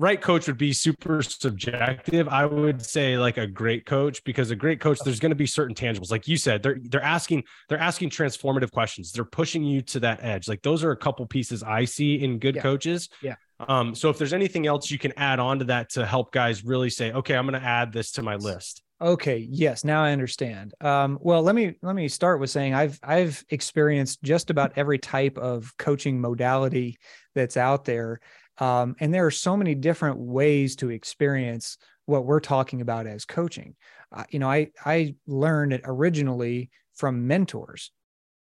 [0.00, 2.26] right coach would be super subjective.
[2.28, 5.46] I would say like a great coach because a great coach, there's going to be
[5.46, 6.10] certain tangibles.
[6.10, 9.12] Like you said, they're they're asking they're asking transformative questions.
[9.12, 10.48] They're pushing you to that edge.
[10.48, 12.62] Like those are a couple pieces I see in good yeah.
[12.62, 13.10] coaches.
[13.22, 13.34] Yeah.
[13.60, 16.64] Um, so if there's anything else you can add on to that to help guys
[16.64, 18.82] really say, okay, I'm going to add this to my list.
[19.02, 20.74] Okay, yes, now I understand.
[20.82, 24.98] Um, well, let me let me start with saying I've I've experienced just about every
[24.98, 26.98] type of coaching modality
[27.34, 28.20] that's out there,
[28.58, 33.24] um, and there are so many different ways to experience what we're talking about as
[33.24, 33.74] coaching.
[34.12, 37.92] Uh, you know, I I learned it originally from mentors.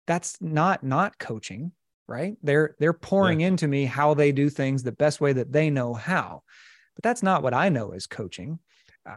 [0.07, 1.73] That's not not coaching,
[2.09, 2.37] right?
[2.43, 3.49] They're they're pouring yeah.
[3.49, 6.45] into me how they do things the best way that they know how,
[6.95, 8.59] but that's not what I know as coaching.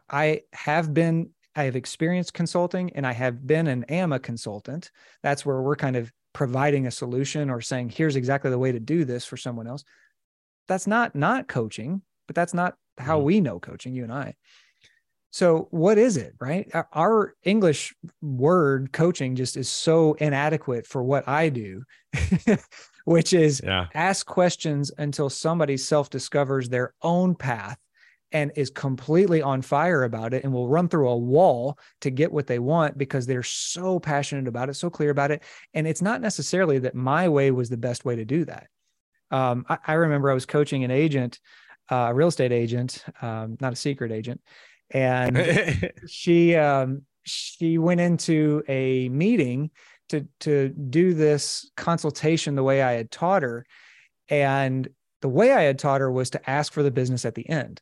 [0.10, 4.92] I have been, I have experienced consulting and I have been and am a consultant.
[5.24, 8.80] That's where we're kind of providing a solution or saying, here's exactly the way to
[8.80, 9.84] do this for someone else.
[10.68, 13.26] That's not not coaching, but that's not how mm-hmm.
[13.26, 14.36] we know coaching, you and I.
[15.32, 16.70] So what is it, right?
[16.94, 21.84] Our English word coaching just is so inadequate for what I do,
[23.06, 23.88] which is yeah.
[23.94, 27.78] ask questions until somebody self-discovers their own path
[28.32, 32.32] and is completely on fire about it and will run through a wall to get
[32.32, 35.44] what they want because they're so passionate about it, so clear about it.
[35.74, 38.68] And it's not necessarily that my way was the best way to do that.
[39.32, 41.40] Um, I, I, remember I was coaching an agent,
[41.92, 44.42] uh, a real estate agent, um, not a secret agent,
[44.92, 49.70] and she um, she went into a meeting
[50.10, 53.68] to to do this consultation the way I had taught her,
[54.30, 54.88] and
[55.22, 57.82] the way I had taught her was to ask for the business at the end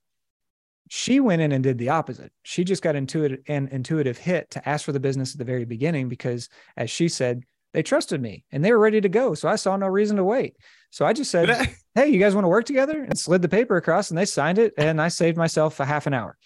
[0.90, 2.32] she went in and did the opposite.
[2.44, 5.66] She just got intuitive an intuitive hit to ask for the business at the very
[5.66, 9.34] beginning because, as she said, they trusted me and they were ready to go.
[9.34, 10.56] So I saw no reason to wait.
[10.90, 11.50] So I just said,
[11.96, 14.60] "Hey, you guys want to work together?" and slid the paper across, and they signed
[14.60, 16.38] it, and I saved myself a half an hour.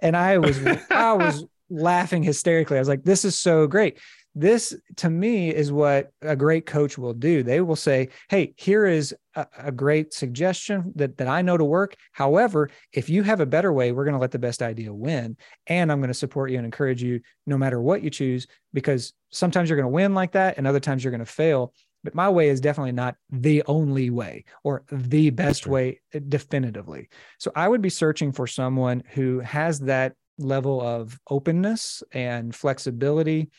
[0.00, 0.58] And I was
[0.90, 2.76] I was laughing hysterically.
[2.76, 3.98] I was like, "This is so great."
[4.34, 7.42] This to me is what a great coach will do.
[7.42, 11.64] They will say hey here is a, a, great suggestion that, that i know to
[11.64, 11.96] work.
[12.12, 15.36] However if you have a better way we're going to let the best idea win
[15.66, 19.12] and i'm going to support you and encourage you no matter what you choose because
[19.30, 21.72] sometimes you're going to win like that and other times you're going to fail.
[22.04, 27.08] But my way is definitely not the only way or the best way eh, definitively.
[27.38, 33.50] So i would be searching for someone who has that level of openness and flexibility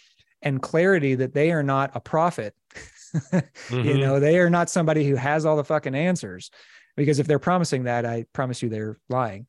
[0.44, 2.54] and clarity that they are not a prophet.
[3.16, 3.80] mm-hmm.
[3.80, 6.52] You know, they are not somebody who has all the fucking answers.
[6.96, 9.48] Because if they're promising that, I promise you they're lying.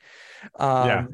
[0.58, 1.06] Um, yeah.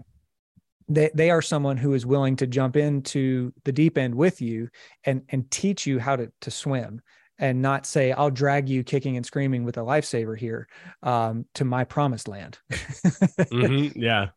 [0.89, 4.69] They, they are someone who is willing to jump into the deep end with you
[5.05, 7.01] and and teach you how to to swim
[7.39, 10.69] and not say I'll drag you kicking and screaming with a lifesaver here
[11.05, 12.59] um, to my promised land.
[12.73, 13.99] mm-hmm.
[13.99, 14.31] Yeah,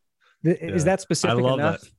[0.44, 0.86] is yeah.
[0.86, 1.82] that specific enough?
[1.82, 1.90] That.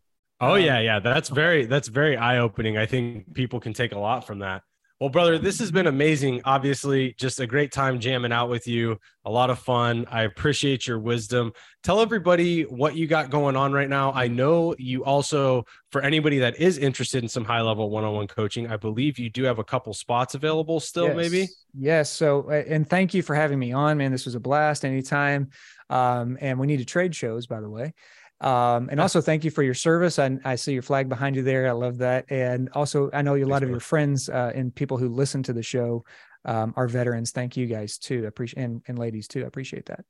[0.41, 1.01] Oh um, yeah, yeah.
[1.01, 2.77] That's very that's very eye opening.
[2.77, 4.63] I think people can take a lot from that.
[5.01, 6.41] Well, brother, this has been amazing.
[6.45, 8.99] Obviously, just a great time jamming out with you.
[9.25, 10.07] A lot of fun.
[10.09, 11.53] I appreciate your wisdom.
[11.83, 14.13] Tell everybody what you got going on right now.
[14.13, 18.15] I know you also, for anybody that is interested in some high level one on
[18.15, 21.17] one coaching, I believe you do have a couple spots available still, yes.
[21.17, 21.49] maybe.
[21.77, 22.09] Yes.
[22.09, 24.13] So, and thank you for having me on, man.
[24.13, 25.51] This was a blast anytime.
[25.91, 27.95] Um, and we need to trade shows, by the way.
[28.41, 30.19] Um, and also thank you for your service.
[30.19, 31.69] I, I, see your flag behind you there.
[31.69, 32.25] I love that.
[32.31, 35.53] And also, I know a lot of your friends uh, and people who listen to
[35.53, 36.05] the show
[36.45, 37.31] um, are veterans.
[37.31, 38.25] Thank you guys too.
[38.25, 39.45] I appreciate and, and ladies too.
[39.45, 40.05] I appreciate that.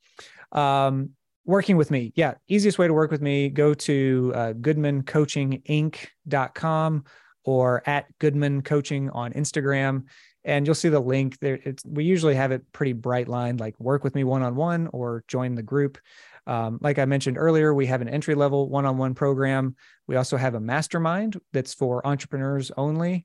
[0.59, 1.11] Um,
[1.45, 2.15] working with me.
[2.17, 2.35] Yeah.
[2.49, 7.05] Easiest way to work with me, go to uh, goodmancoachinginc.com
[7.45, 10.05] or at Goodman Coaching on Instagram
[10.45, 11.59] and you'll see the link there.
[11.65, 14.89] It's, we usually have it pretty bright line, like work with me one on one
[14.93, 15.99] or join the group.
[16.47, 19.77] Um, like I mentioned earlier, we have an entry level one on one program.
[20.07, 23.25] We also have a mastermind that's for entrepreneurs only.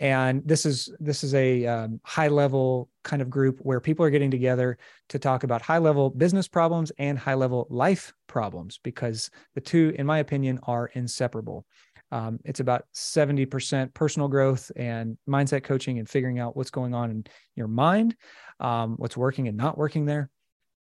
[0.00, 4.10] And this is this is a um, high level kind of group where people are
[4.10, 9.28] getting together to talk about high level business problems and high level life problems because
[9.56, 11.66] the two, in my opinion, are inseparable.
[12.12, 17.10] Um, it's about 70% personal growth and mindset coaching and figuring out what's going on
[17.10, 18.16] in your mind,
[18.60, 20.30] um, what's working and not working there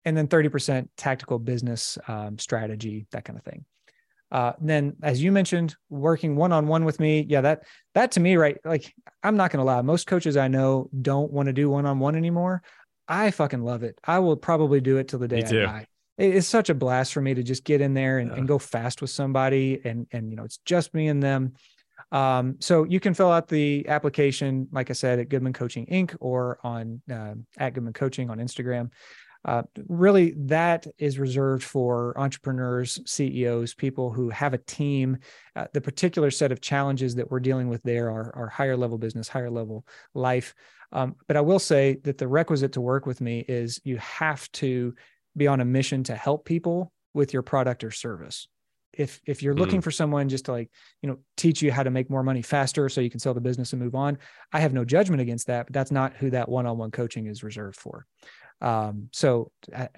[0.05, 3.64] and then 30% tactical business um, strategy, that kind of thing.
[4.30, 8.20] Uh, then, as you mentioned, working one on one with me, yeah, that that to
[8.20, 8.57] me, right?
[8.64, 11.98] Like, I'm not gonna lie, most coaches I know don't want to do one on
[11.98, 12.62] one anymore.
[13.07, 13.98] I fucking love it.
[14.03, 15.86] I will probably do it till the day I die.
[16.16, 18.38] It's such a blast for me to just get in there and, yeah.
[18.38, 21.53] and go fast with somebody, and and you know, it's just me and them.
[22.11, 26.16] Um, so you can fill out the application, like I said, at Goodman Coaching Inc.
[26.20, 28.90] or on uh, at Goodman Coaching on Instagram.
[29.45, 35.18] Uh, really, that is reserved for entrepreneurs, CEOs, people who have a team.
[35.57, 38.99] Uh, the particular set of challenges that we're dealing with there are, are higher level
[38.99, 39.84] business, higher level
[40.14, 40.55] life.
[40.93, 44.51] Um, but I will say that the requisite to work with me is you have
[44.53, 44.95] to
[45.36, 48.49] be on a mission to help people with your product or service.
[48.93, 49.84] If if you're looking mm.
[49.84, 50.70] for someone just to like
[51.01, 53.40] you know teach you how to make more money faster so you can sell the
[53.40, 54.18] business and move on,
[54.53, 55.66] I have no judgment against that.
[55.66, 58.07] But that's not who that one-on-one coaching is reserved for.
[58.63, 59.51] Um, so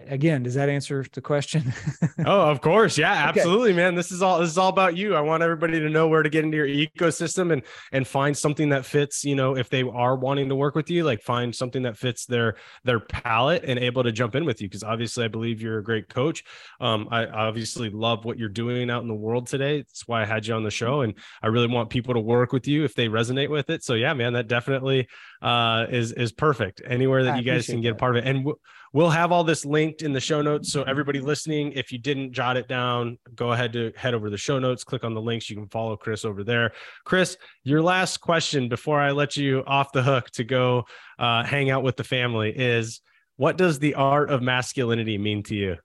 [0.06, 1.70] again, does that answer the question?
[2.24, 2.96] oh, of course.
[2.96, 3.76] Yeah, absolutely, okay.
[3.76, 3.94] man.
[3.94, 5.14] This is all, this is all about you.
[5.14, 7.62] I want everybody to know where to get into your ecosystem and,
[7.92, 11.04] and find something that fits, you know, if they are wanting to work with you,
[11.04, 14.70] like find something that fits their, their palette and able to jump in with you.
[14.70, 16.42] Cause obviously I believe you're a great coach.
[16.80, 19.82] Um, I obviously love what you're doing out in the world today.
[19.82, 21.02] That's why I had you on the show.
[21.02, 21.12] And
[21.42, 23.84] I really want people to work with you if they resonate with it.
[23.84, 25.06] So yeah, man, that definitely,
[25.44, 28.28] uh, is, is perfect anywhere that I you guys can get a part of it.
[28.28, 28.56] And w-
[28.94, 30.70] We'll have all this linked in the show notes.
[30.70, 34.30] So everybody listening, if you didn't jot it down, go ahead to head over to
[34.30, 35.50] the show notes, click on the links.
[35.50, 36.70] You can follow Chris over there.
[37.04, 40.84] Chris, your last question before I let you off the hook to go
[41.18, 43.00] uh, hang out with the family is
[43.34, 45.76] what does the art of masculinity mean to you?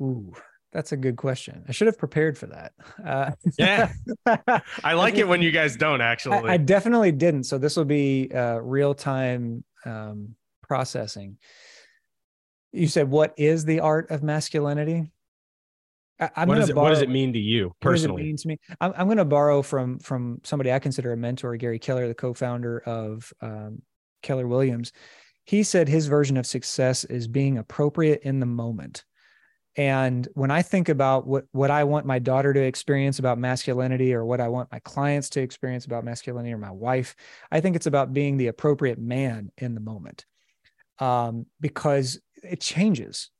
[0.00, 0.32] Ooh,
[0.74, 1.64] that's a good question.
[1.68, 2.72] I should have prepared for that.
[3.04, 3.90] Uh, yeah,
[4.84, 6.50] I like it when you guys don't actually.
[6.50, 7.44] I, I definitely didn't.
[7.44, 11.38] So this will be uh, real time um, processing
[12.74, 15.10] you said what is the art of masculinity
[16.20, 18.12] I, am what, what does it mean to you personally?
[18.12, 18.76] What does it mean to me?
[18.80, 22.14] I'm, I'm going to borrow from from somebody I consider a mentor, Gary Keller, the
[22.14, 23.82] co-founder of um,
[24.22, 24.92] Keller Williams.
[25.44, 29.04] He said his version of success is being appropriate in the moment.
[29.76, 34.14] And when I think about what what I want my daughter to experience about masculinity,
[34.14, 37.16] or what I want my clients to experience about masculinity, or my wife,
[37.50, 40.26] I think it's about being the appropriate man in the moment.
[41.00, 43.30] Um, because it changes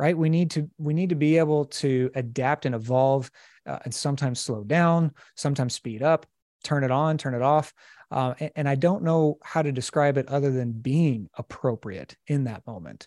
[0.00, 3.30] right we need to we need to be able to adapt and evolve
[3.66, 6.26] uh, and sometimes slow down sometimes speed up
[6.64, 7.72] turn it on turn it off
[8.10, 12.44] uh, and, and, i don't know how to describe it other than being appropriate in
[12.44, 13.06] that moment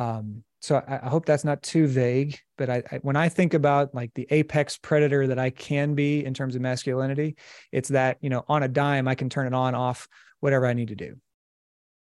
[0.00, 3.54] um, so I, I, hope that's not too vague but I, I, when i think
[3.54, 7.36] about like the apex predator that i can be in terms of masculinity
[7.70, 10.08] it's that you know on a dime i can turn it on off
[10.40, 11.16] whatever i need to do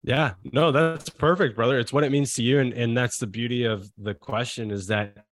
[0.03, 1.77] yeah, no, that's perfect, brother.
[1.77, 2.59] It's what it means to you.
[2.59, 5.25] And, and that's the beauty of the question is that,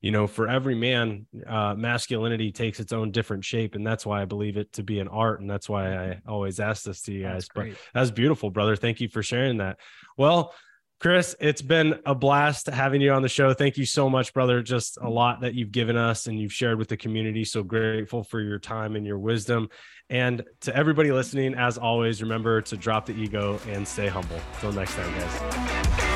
[0.00, 3.76] you know, for every man, uh, masculinity takes its own different shape.
[3.76, 5.40] And that's why I believe it to be an art.
[5.40, 7.48] And that's why I always ask this to you guys.
[7.54, 8.74] But that's beautiful, brother.
[8.74, 9.78] Thank you for sharing that.
[10.16, 10.54] Well,
[11.00, 13.54] Chris, it's been a blast having you on the show.
[13.54, 14.62] Thank you so much, brother.
[14.62, 17.42] Just a lot that you've given us and you've shared with the community.
[17.42, 19.70] So grateful for your time and your wisdom.
[20.10, 24.40] And to everybody listening, as always, remember to drop the ego and stay humble.
[24.56, 26.09] Until next time, guys.